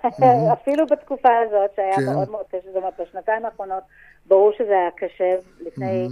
[0.54, 2.14] אפילו בתקופה הזאת, שהיה כן.
[2.14, 3.84] מאוד מאוד קשה, זאת אומרת, בשנתיים האחרונות,
[4.26, 5.36] ברור שזה היה קשה.
[5.60, 6.08] לפני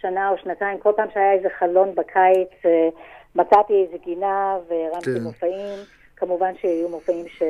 [0.00, 2.88] שנה או שנתיים, כל פעם שהיה איזה חלון בקיץ, אה,
[3.34, 5.22] מצאתי איזה גינה והרמתי כן.
[5.22, 5.78] מופעים.
[6.16, 7.42] כמובן שהיו מופעים ש...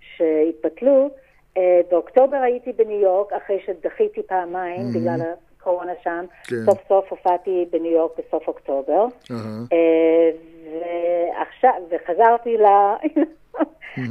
[0.00, 1.10] שהתבטלו.
[1.56, 5.20] אה, באוקטובר הייתי בניו יורק, אחרי שדחיתי פעמיים בגלל
[5.58, 6.24] הקורונה שם.
[6.44, 6.56] כן.
[6.64, 9.06] סוף סוף הופעתי בניו יורק בסוף אוקטובר.
[9.30, 9.38] אהה.
[9.72, 10.30] אה,
[10.80, 12.64] ועכשיו, וחזרתי ל...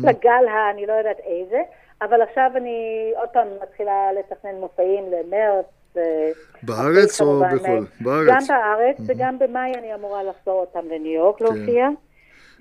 [0.05, 0.71] לגל ה...
[0.71, 1.61] אני לא יודעת איזה,
[2.01, 5.65] אבל עכשיו אני עוד פעם מתחילה לתכנן מופעים למרץ.
[5.97, 6.31] אה,
[6.63, 7.69] בארץ או בחו"ל?
[7.69, 8.27] אה, בארץ.
[8.29, 11.87] גם בארץ וגם במאי אני אמורה לחזור פעם לניו יורק להופיע.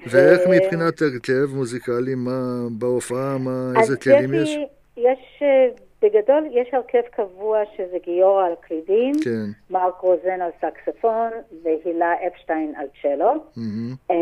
[0.07, 4.59] ואיך מבחינת הרכב מוזיקלי, מה בהופעה, מה, איזה כלים יש
[4.97, 5.43] יש?
[6.03, 9.51] בגדול, יש הרכב קבוע שזה גיורא על קלידים, כן.
[9.71, 11.31] מרק רוזן על סקספון
[11.63, 13.33] והילה אפשטיין על צ'לו.
[13.57, 13.95] מהמם.
[14.11, 14.17] אה,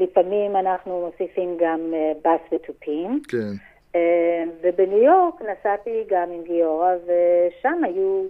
[0.00, 3.20] לפעמים אנחנו מוסיפים גם אה, בס ותופים.
[3.28, 3.52] כן.
[3.94, 8.24] אה, ובניו יורק נסעתי גם עם גיורא, ושם היו,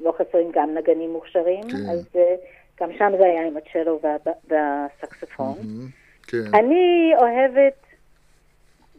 [0.00, 1.90] לא חסרים גם נגנים מוכשרים, כן.
[1.92, 2.34] אז אה,
[2.80, 4.16] גם שם זה היה עם הצ'לו וה-
[4.48, 5.54] והסקספון.
[5.58, 5.86] מהמם.
[6.28, 6.54] כן.
[6.58, 7.74] אני אוהבת,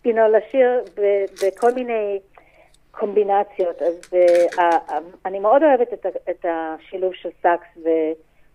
[0.08, 2.20] you know, לשיר ב- בכל מיני
[2.92, 4.94] קומבינציות, אז uh, uh,
[5.26, 7.68] אני מאוד אוהבת את, השילוב של סאקס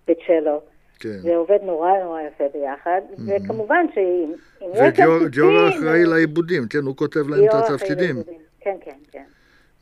[0.09, 0.61] וצ'לו.
[1.01, 1.19] כן.
[1.19, 7.45] זה עובד נורא נורא יפה ביחד, וכמובן שאם וגיורא אחראי לעיבודים, כן, הוא כותב להם
[7.45, 8.23] את התפקידים.
[8.61, 9.25] כן, כן, כן.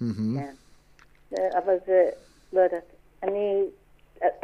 [0.00, 1.38] כן.
[1.58, 2.08] אבל זה,
[2.52, 2.92] לא יודעת,
[3.22, 3.64] אני,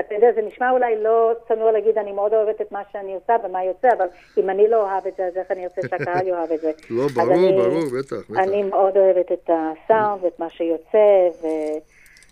[0.01, 3.37] אתה יודע, זה נשמע אולי לא צנוע להגיד, אני מאוד אוהבת את מה שאני עושה
[3.45, 4.07] ומה יוצא, אבל
[4.39, 6.71] אם אני לא אוהב את זה, אז איך אני רוצה שהקהל יאהב את זה?
[6.91, 8.39] לא, ברור, אני- ברור, בטח, בטח.
[8.41, 11.09] אני מאוד אוהבת את הסאונד ואת מה שיוצא,
[11.43, 11.79] ו-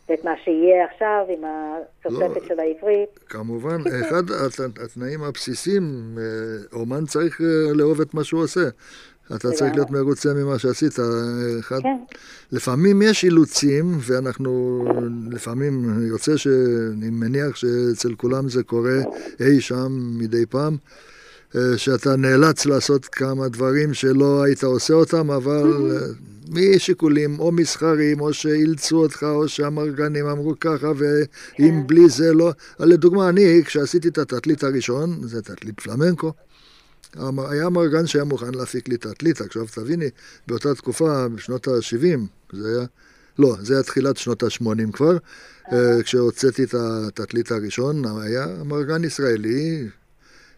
[0.09, 2.49] ואת מה שיהיה עכשיו עם התוספת לא.
[2.49, 3.19] של העברית.
[3.29, 5.83] כמובן, אחד הת- התנאים הבסיסיים,
[6.19, 6.23] אה,
[6.81, 8.61] אומן צריך אה, לאהוב את מה שהוא עושה.
[9.35, 10.99] אתה צריך להיות מרוצה ממה שעשית.
[11.61, 11.97] אחד, כן.
[12.53, 14.85] לפעמים יש אילוצים, ואנחנו,
[15.31, 18.99] לפעמים יוצא שאני מניח שאצל כולם זה קורה
[19.41, 20.77] אי שם מדי פעם,
[21.57, 26.07] אה, שאתה נאלץ לעשות כמה דברים שלא היית עושה אותם, אבל אה,
[26.49, 32.53] משיקולים או מסחריים, או שאילצו אותך, או שהמרגנים אמרו ככה, ואם בלי זה לא...
[32.81, 36.33] לדוגמה, אני, כשעשיתי את התתלית הראשון, זה תתלית פלמנקו,
[37.51, 39.41] היה מרגן שהיה מוכן להפיק לי את התתלית.
[39.41, 40.09] עכשיו תביני,
[40.47, 42.19] באותה תקופה, בשנות ה-70,
[42.53, 42.87] זה היה...
[43.39, 45.17] לא, זה היה תחילת שנות ה-80 כבר,
[45.73, 49.89] אה, כשהוצאתי את התתלית הראשון, היה מרגן ישראלי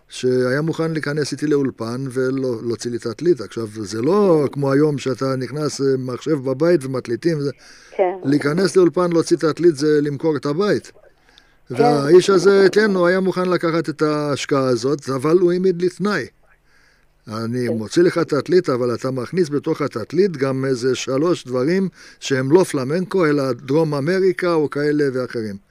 [0.09, 3.41] שהיה מוכן להיכנס איתי לאולפן ולהוציא לי את התתלית.
[3.41, 7.51] עכשיו, זה לא כמו היום שאתה נכנס אה, מחשב בבית ומקליטים, זה...
[7.97, 8.13] כן.
[8.25, 10.93] להיכנס לאולפן, להוציא את התתלית זה למכור את הבית.
[11.71, 16.27] והאיש הזה, כן, הוא היה מוכן לקחת את ההשקעה הזאת, אבל הוא העמיד לי תנאי.
[17.29, 21.89] אני מוציא לך את התתלית, אבל אתה מכניס בתוך התתלית גם איזה שלוש דברים
[22.21, 25.68] שהם לא פלמנקו, אלא דרום אמריקה או כאלה ואחרים.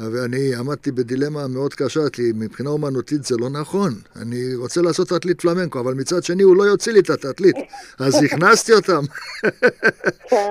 [0.00, 3.94] ואני עמדתי בדילמה מאוד קשה, כי מבחינה אומנותית זה לא נכון.
[4.16, 7.56] אני רוצה לעשות תתלית פלמנקו, אבל מצד שני הוא לא יוציא לי את התתלית.
[7.98, 9.02] אז הכנסתי אותם.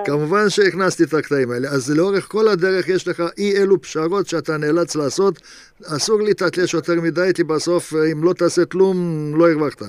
[0.06, 1.70] כמובן שהכנסתי את הקטעים האלה.
[1.70, 5.42] אז לאורך כל הדרך יש לך אי אלו פשרות שאתה נאלץ לעשות.
[5.86, 9.84] אסור להתעטלש יותר מדי, כי בסוף אם לא תעשה כלום, לא הרווחת.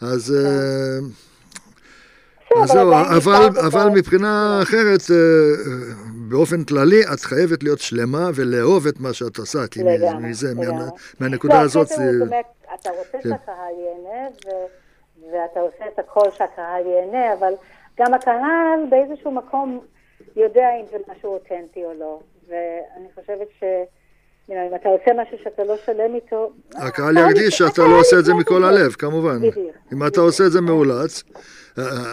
[0.00, 0.34] אז...
[0.36, 0.98] אה,
[2.62, 2.94] אז בסדר, זהו,
[3.66, 5.94] אבל, מבחינה אחרת, אה, אה,
[6.28, 10.62] באופן כללי, את חייבת להיות שלמה ולאהוב את מה שאת עושה, כי לגמרי, מזה, מה-
[10.62, 10.84] לגמרי.
[11.20, 12.44] מהנקודה לא, הזאת, זה- באמת,
[12.80, 13.28] אתה רוצה כן.
[13.28, 17.52] שהקהל ייהנה, ו- ואתה עושה את הכל שהקהל ייהנה, אבל
[18.00, 19.80] גם הקהל באיזשהו מקום
[20.36, 22.20] יודע אם זה משהו אותנטי או לא.
[22.48, 23.64] ואני חושבת ש...
[24.48, 26.52] אם אתה עושה משהו שאתה לא שלם איתו...
[26.74, 29.36] הקהל ירגיש שאתה לא עושה את זה מכל הלב, כמובן.
[29.38, 29.56] בדיוק.
[29.92, 31.22] אם אתה עושה את זה מאולץ.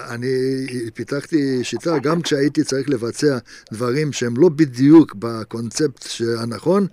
[0.09, 3.37] אני פיתחתי שיטה, גם כשהייתי צריך לבצע
[3.73, 6.07] דברים שהם לא בדיוק בקונספט
[6.37, 6.87] הנכון,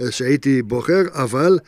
[0.00, 1.58] אה, שהייתי בוחר, אבל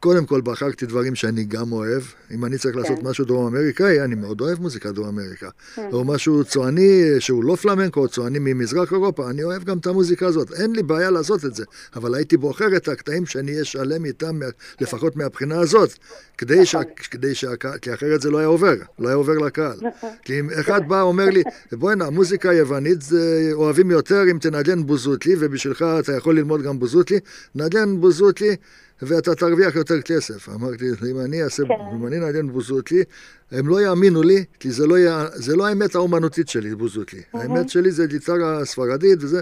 [0.00, 2.02] קודם כל בחרתי דברים שאני גם אוהב.
[2.30, 5.48] אם אני צריך לעשות משהו דרום אמריקאי, אני מאוד אוהב מוזיקה דרום אמריקה.
[5.92, 10.26] או משהו צועני שהוא לא פלמנקו, או צועני ממזרח אירופה, אני אוהב גם את המוזיקה
[10.26, 10.52] הזאת.
[10.52, 11.64] אין לי בעיה לעשות את זה,
[11.96, 14.40] אבל הייתי בוחר את הקטעים שאני אהיה שלם איתם,
[14.80, 15.98] לפחות מהבחינה הזאת,
[16.38, 16.80] כדי, שה,
[17.10, 19.78] כדי שהקהל, כי אחרת זה לא היה עובר, לא היה עובר לקהל.
[20.22, 21.42] כי אם אחד בא ואומר לי,
[21.72, 27.18] בוא'נה, המוזיקה היוונית זה אוהבים יותר אם תנגן בוזוטלי, ובשבילך אתה יכול ללמוד גם בוזוטלי,
[27.54, 28.56] נגן בוזוטלי.
[29.02, 30.48] ואתה תרוויח יותר כסף.
[30.48, 31.74] אמרתי, אם אני אעשה, כן.
[31.94, 33.02] אם אני נגן בוזוטלי,
[33.50, 37.22] הם לא יאמינו לי, כי זה לא, יע, זה לא האמת האומנותית שלי, בוזוטלי.
[37.32, 39.40] האמת שלי זה גיטרה ספרדית וזה,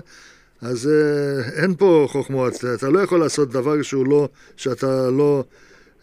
[0.62, 2.52] אז אה, אין פה חוכמות.
[2.74, 5.44] אתה לא יכול לעשות דבר שהוא לא, שאתה לא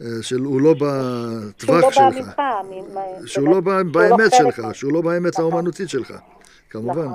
[0.02, 2.02] אה, לא שהוא לא בטווח שלך.
[2.22, 2.42] ממך,
[3.26, 5.46] שהוא באמת, לא בא שהוא באמת חלק שלך, שהוא לא באמת נכון.
[5.46, 6.14] האומנותית שלך,
[6.70, 7.02] כמובן.
[7.02, 7.14] נכון.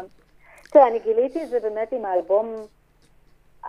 [0.70, 2.66] תראה, אני גיליתי את זה באמת עם האלבום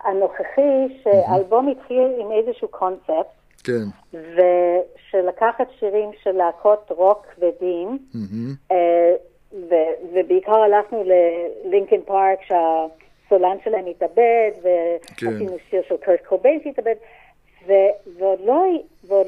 [0.03, 3.27] הנוכחי, שהאלבום התחיל עם איזשהו קונספט,
[3.63, 3.83] כן.
[4.13, 8.53] ושלקחת שירים של להקות רוק כבדים, מהמם.
[8.71, 9.13] אה,
[9.53, 16.95] ו- ובעיקר הלכנו ללינקן פארק שהסולן שלהם התאבד, ועשינו שיר של קרט קוביין שהתאבד,
[17.67, 18.63] ו- ועוד לא,
[19.07, 19.27] ועוד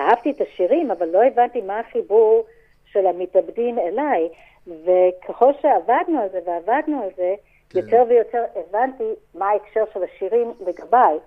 [0.00, 2.44] אהבתי את השירים, אבל לא הבנתי מה החיבור
[2.92, 4.28] של המתאבדים אליי,
[4.66, 7.34] וככל שעבדנו על זה ועבדנו על זה,
[7.70, 7.78] כן.
[7.78, 11.18] יותר ויותר הבנתי מה ההקשר של השירים לגביי,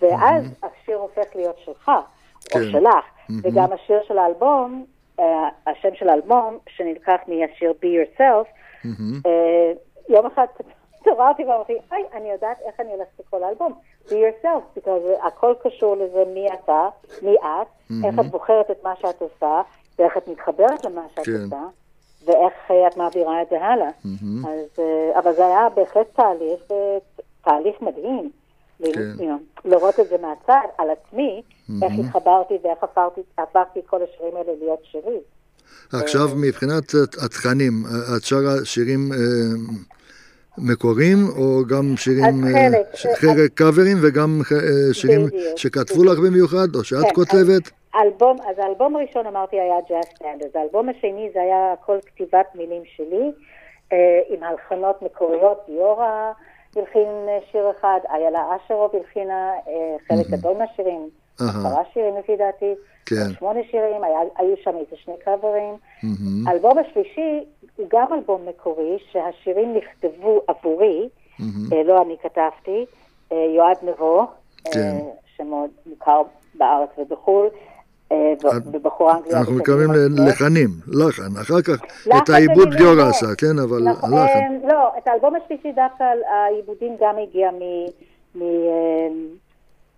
[0.00, 2.70] ואז השיר הופך להיות שלך, או כן.
[2.72, 3.04] שלך,
[3.42, 4.84] וגם השיר של האלבום,
[5.20, 8.48] אה, השם של האלבום, שנלקח מהשיר Be Yourself,
[8.84, 9.20] מהמם.
[9.26, 9.72] אה,
[10.08, 10.46] יום אחד
[11.00, 13.72] התעוררתי ואמרתי, היי, אני יודעת איך אני הולכת לקרוא לאלבום,
[14.06, 16.88] Be Yourself, because הכל קשור לזה מי אתה,
[17.22, 17.66] מי את,
[18.04, 19.62] איך את בוחרת את מה שאת עושה,
[19.98, 21.32] ואיך את מתחברת למה שאת כן.
[21.44, 21.62] עושה,
[22.26, 23.90] ואיך אה, את מעבירה את זה הלאה.
[24.44, 26.98] אז, אה, אבל זה היה בהחלט תהליך, אה,
[27.44, 28.30] תהליך מדהים.
[28.94, 29.36] כן.
[29.64, 31.42] לראות את זה מהצד, על עצמי,
[31.82, 35.18] איך התחברתי ואיך הפכתי, הפכתי את כל השירים האלה להיות שלי.
[35.92, 36.94] עכשיו, מבחינת
[37.24, 37.84] התכנים,
[38.16, 39.10] את שרה שירים
[40.58, 42.44] מקוריים, או גם שירים,
[43.14, 44.40] חלק, קאברים, וגם
[44.92, 47.70] שירים בדיוק, שכתבו לך במיוחד, או שאת כן, כותבת?
[47.94, 52.82] האלבום, אז האלבום הראשון אמרתי היה ג'אז סטנדרס, האלבום השני זה היה הכל כתיבת מילים
[52.96, 53.30] שלי,
[53.92, 56.32] אה, עם הלחנות מקוריות, גיורא
[56.76, 61.08] הלחין אה, שיר אחד, איילה אשרוב הלחינה אה, חלק גדול מהשירים.
[61.48, 62.74] עשרה שירים לפי דעתי,
[63.06, 63.32] כן.
[63.38, 65.74] שמונה שירים, היה, היו שם איזה שני קאברים.
[66.02, 66.48] מהמם.
[66.48, 67.44] האלבום השלישי
[67.76, 71.08] הוא גם אלבום מקורי, שהשירים נכתבו עבורי,
[71.72, 72.86] אה, לא אני כתבתי,
[73.32, 74.96] אה, יועד נבו, אה, כן.
[75.36, 76.22] שמאוד מוכר
[76.54, 77.69] בארץ ובחו"ל, אה,
[78.72, 79.38] ובחורה אנגליה.
[79.38, 80.18] אנחנו מתכוונים סמית.
[80.26, 83.02] ללחנים, לחן, אחר כך את העיבוד גיורא.
[83.08, 84.38] עשה, כן, אבל נכון, הלחן.
[84.64, 86.04] אה, לא, את האלבום השלישי דווקא
[86.34, 87.50] העיבודים גם הגיע
[88.40, 89.08] אה,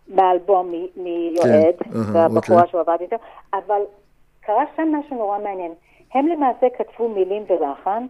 [0.09, 2.71] מהאלבום מיועד, כן, והבחורה אוקיי.
[2.71, 3.17] שהוא עבד איתה,
[3.55, 3.81] אבל
[4.41, 5.73] קרה שם משהו נורא מעניין.
[6.15, 8.07] הם למעשה כתבו מילים ולחן.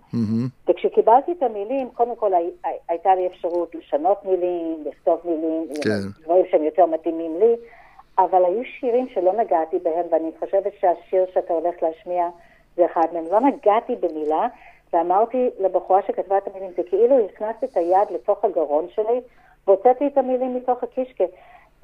[0.68, 6.22] וכשקיבלתי את המילים, קודם כל הי- הי- הייתה לי אפשרות לשנות מילים, לכתוב מילים, כן.
[6.24, 7.54] דברים שהם יותר מתאימים לי,
[8.18, 12.28] אבל היו שירים שלא נגעתי בהם, ואני חושבת שהשיר שאתה הולך להשמיע
[12.76, 13.24] זה אחד מהם.
[13.30, 14.46] לא נגעתי במילה,
[14.92, 19.20] ואמרתי לבחורה שכתבה את המילים, זה כאילו הכנסתי את היד לתוך הגרון שלי,
[19.66, 21.24] והוצאתי את המילים מתוך הקישקע.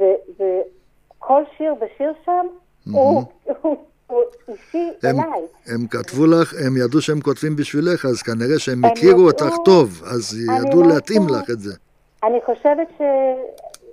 [0.00, 2.46] וכל שיר ושיר שם,
[2.92, 3.22] הוא
[3.62, 3.76] הוא-
[4.06, 5.42] הוא אישי הם, אליי.
[5.66, 9.54] הם כתבו לך, הם ידעו שהם כותבים בשבילך, אז כנראה שהם הם הכירו ידעו- אותך
[9.64, 11.22] טוב, אז ידעו לא להתאים.
[11.28, 11.74] לך את זה.
[12.24, 12.88] אני חושבת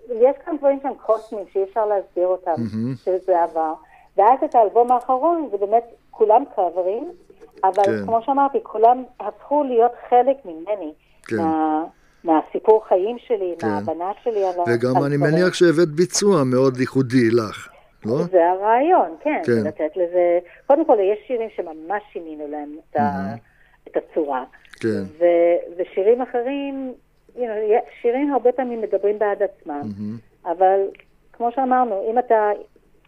[0.08, 2.56] שיש כאן דברים שהם קוסמיים, שאי אפשר להסביר אותם,
[2.96, 3.74] שזה עבר.
[4.18, 7.12] ואז את האלבום האחרון, זה באמת כולם קאברים,
[7.64, 8.06] אבל כן.
[8.06, 10.94] כמו שאמרתי, כולם הפכו להיות חלק ממני,
[11.28, 11.38] כן.
[11.38, 11.84] מה,
[12.24, 13.68] מהסיפור חיים שלי, כן.
[13.68, 15.34] מההבנה שלי על וגם על אני דברים.
[15.34, 17.70] מניח שהבאת ביצוע מאוד ייחודי לך,
[18.06, 18.24] לא?
[18.32, 19.68] זה הרעיון, כן, כן.
[19.68, 23.36] לתת לזה, קודם כל יש שירים שממש שינינו להם את, ה,
[23.88, 24.44] את הצורה,
[24.80, 25.04] כן.
[25.20, 25.26] ו,
[25.78, 26.94] ושירים אחרים,
[28.02, 29.82] שירים הרבה פעמים מדברים בעד עצמם,
[30.46, 30.80] אבל
[31.34, 32.52] כמו שאמרנו, אם אתה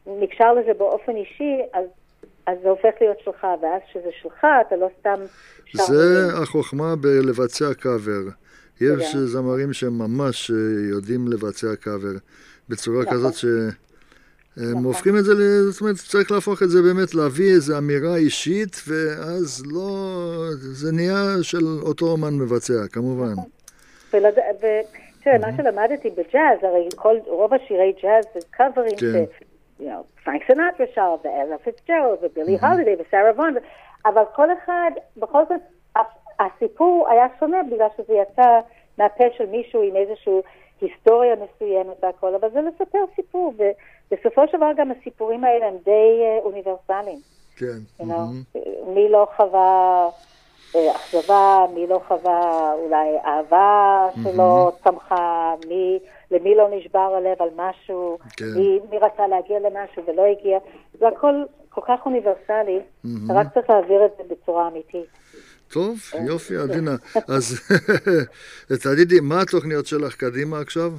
[0.08, 1.86] נקשר לזה באופן אישי, אז,
[2.46, 5.16] אז זה הופך להיות שלך, ואז כשזה שלך, אתה לא סתם
[5.66, 6.44] שר זה מילים.
[6.44, 8.30] החוכמה בלבצע קאבר.
[8.82, 9.26] יש תודה.
[9.26, 10.56] זמרים שממש אה,
[10.90, 12.18] יודעים לבצע קאבר
[12.70, 13.14] בצורה נכון.
[13.14, 15.34] כזאת שהם הופכים את זה,
[15.72, 21.36] זאת אומרת, צריך להפוך את זה באמת, להביא איזו אמירה אישית, ואז לא, זה נהיה
[21.42, 23.34] של אותו אומן מבצע, כמובן.
[24.18, 24.38] ולד...
[24.58, 29.26] ותראה, מה שלמדתי בג'אז, הרי כל, רוב השירי ג'אז זה קאברים כן.
[29.38, 29.44] ש...
[29.80, 33.60] you know, פרנק סינטרה שר, ואלה פיצג'רלד, ובילי הולידי, וסארה וון, ו...
[34.06, 35.62] אבל כל אחד, בכל זאת,
[36.40, 38.60] הסיפור היה שונה בגלל שזה יצא
[38.98, 40.34] מהפה של מישהו עם איזושהי
[40.82, 46.22] היסטוריה מסוימת והכל, אבל זה לספר סיפור, ובסופו של דבר גם הסיפורים האלה הם די
[46.22, 47.20] אה, אוניברסליים.
[47.58, 47.66] כן.
[48.00, 48.60] you know?
[48.88, 50.10] מי לא חווה
[50.76, 56.00] אכזבה, מי לא חווה אולי אהבה שלא צמחה, מי,
[56.32, 58.46] למי לא נשבר הלב על משהו, כן.
[58.56, 60.58] מי, מי רצה להגיע למשהו ולא הגיע,
[61.00, 62.80] זה הכל כל כך אוניברסלי,
[63.26, 65.06] אתה רק צריך להעביר את זה בצורה אמיתית.
[65.74, 65.98] טוב,
[66.28, 66.96] יופי, עדינה.
[67.36, 67.60] אז
[68.84, 70.92] תגידי, מה התוכניות שלך קדימה עכשיו?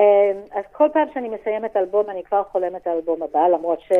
[0.00, 3.96] אה, אז כל פעם שאני מסיימת אלבום, אני כבר חולמת על האלבום הבא, למרות כן.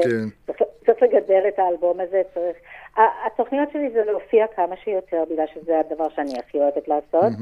[0.82, 2.56] שצריך לגדל את האלבום הזה, צריך...
[3.26, 7.32] התוכניות שלי זה להופיע כמה שיותר, בגלל שזה הדבר שאני הכי אוהבת לעשות.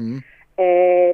[0.59, 1.11] אה,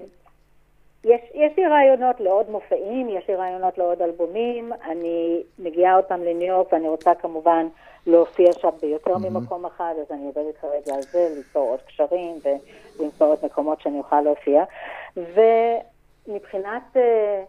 [1.03, 6.23] יש, יש לי רעיונות לעוד מופעים, יש לי רעיונות לעוד אלבומים, אני מגיעה עוד פעם
[6.23, 7.67] לניו יורק ואני רוצה כמובן
[8.07, 12.39] להופיע שם ביותר ממקום אחד, אז אני עובדת כרגע על זה, ליצור עוד קשרים
[12.99, 14.63] ולמצוא עוד מקומות שאני אוכל להופיע.
[15.17, 15.98] ומבחינת...
[16.97, 17.43] אה,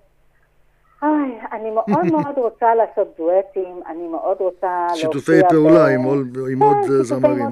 [1.02, 4.86] אוי, אני מאוד מאוד רוצה לעשות דואטים, אני מאוד רוצה.
[4.94, 6.18] שיתופי ב- פעולה עם עוד-
[6.52, 7.46] עם כן, עוד, אה, שיתופי זמרים.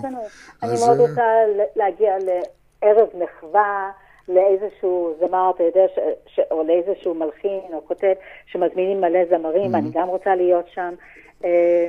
[0.63, 1.23] אני אז, מאוד אה, רוצה
[1.77, 3.91] להגיע לערב מחווה,
[4.29, 5.99] לאיזשהו זמר, אתה יודע, ש,
[6.35, 8.13] ש, או לאיזשהו מלחין או כותב,
[8.47, 9.39] שמזמינים מלא Mm-hmm.
[9.39, 10.95] זמרים, אני גם רוצה להיות שם.
[11.45, 11.87] אה,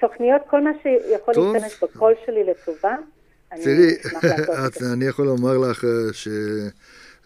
[0.00, 1.34] תוכניות, כל מה שיכול.
[1.36, 2.96] להיכנס בקול שלי לטובה,
[3.52, 4.86] אני תראי, אשמח לעשות את זה.
[4.96, 6.12] אני יכול לומר לך אה,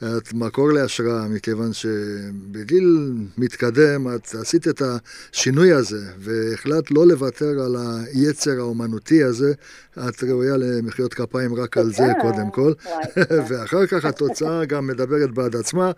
[0.00, 7.76] שאת מקור להשראה, מכיוון שבגיל מתקדם את עשית את השינוי הזה, והחלטת לא לוותר על
[8.14, 9.52] היצר האומנותי הזה.
[9.98, 12.20] את ראויה למחיאות כפיים רק על זה תודה.
[12.20, 12.72] קודם כל.
[13.48, 15.90] ואחר כך התוצאה גם מדברת בעד עצמה,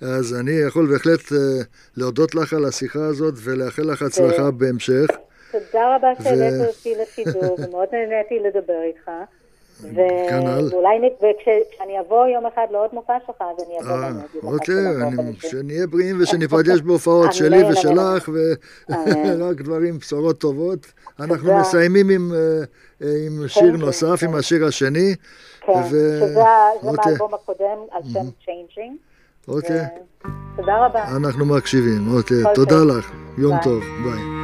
[0.00, 1.62] אז אני יכול בהחלט אה,
[1.96, 5.06] להודות לך על השיחה הזאת ולאחל לך הצלחה בהמשך.
[5.52, 9.10] תודה רבה שהעלית אותי לשידור, ומאוד נהניתי לדבר איתך.
[9.82, 10.68] ו- כנ"ל.
[10.72, 14.44] ואולי וכשאני אבוא יום אחד לעוד מופע שלך, אז אני אבוא אה, ואני אגיד לך
[14.44, 15.50] אוקיי.
[15.50, 17.72] שנהיה בריאים ושניפגש בהופעות שלי אמן.
[17.72, 18.28] ושלך.
[18.88, 20.86] ורק דברים, בשורות טובות.
[21.20, 21.58] אנחנו.
[21.60, 22.38] מסיימים עם, אה,
[23.02, 24.26] אה, עם שיר כן, נוסף, כן.
[24.28, 25.14] עם השיר השני.
[25.66, 26.40] כן, שזה זה
[26.82, 27.04] אוקיי.
[27.06, 28.96] מהאלבום הקודם, על שם Changing.
[29.48, 29.80] אוקיי,
[30.56, 31.04] תודה רבה.
[31.16, 32.16] אנחנו מקשיבים.
[32.16, 32.84] אוקיי, כל תודה.
[32.98, 33.10] לך.
[33.38, 33.56] יום.
[33.62, 34.43] טוב, ביי.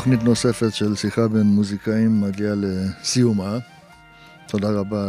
[0.00, 3.58] תוכנית נוספת של שיחה בין מוזיקאים מגיעה לסיומה.
[4.48, 5.08] תודה רבה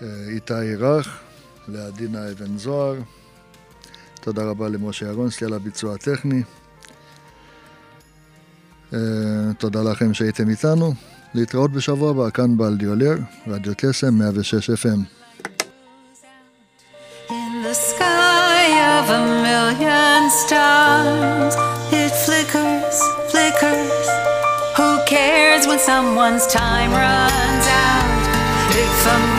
[0.00, 1.18] לאיתי רך,
[1.68, 2.94] לעדינה אבן זוהר.
[4.20, 6.42] תודה רבה למשה ירונסקי על הביצוע הטכני.
[8.92, 8.98] אה,
[9.58, 10.94] תודה לכם שהייתם איתנו.
[11.34, 13.16] להתראות בשבוע הבא כאן באלדיולר,
[13.46, 15.00] רדיו קסם 106 FM.
[20.46, 21.54] stars,
[21.92, 22.98] it flickers
[23.58, 24.08] Cause
[24.76, 28.06] who cares when someone's time runs out?
[28.70, 29.35] If a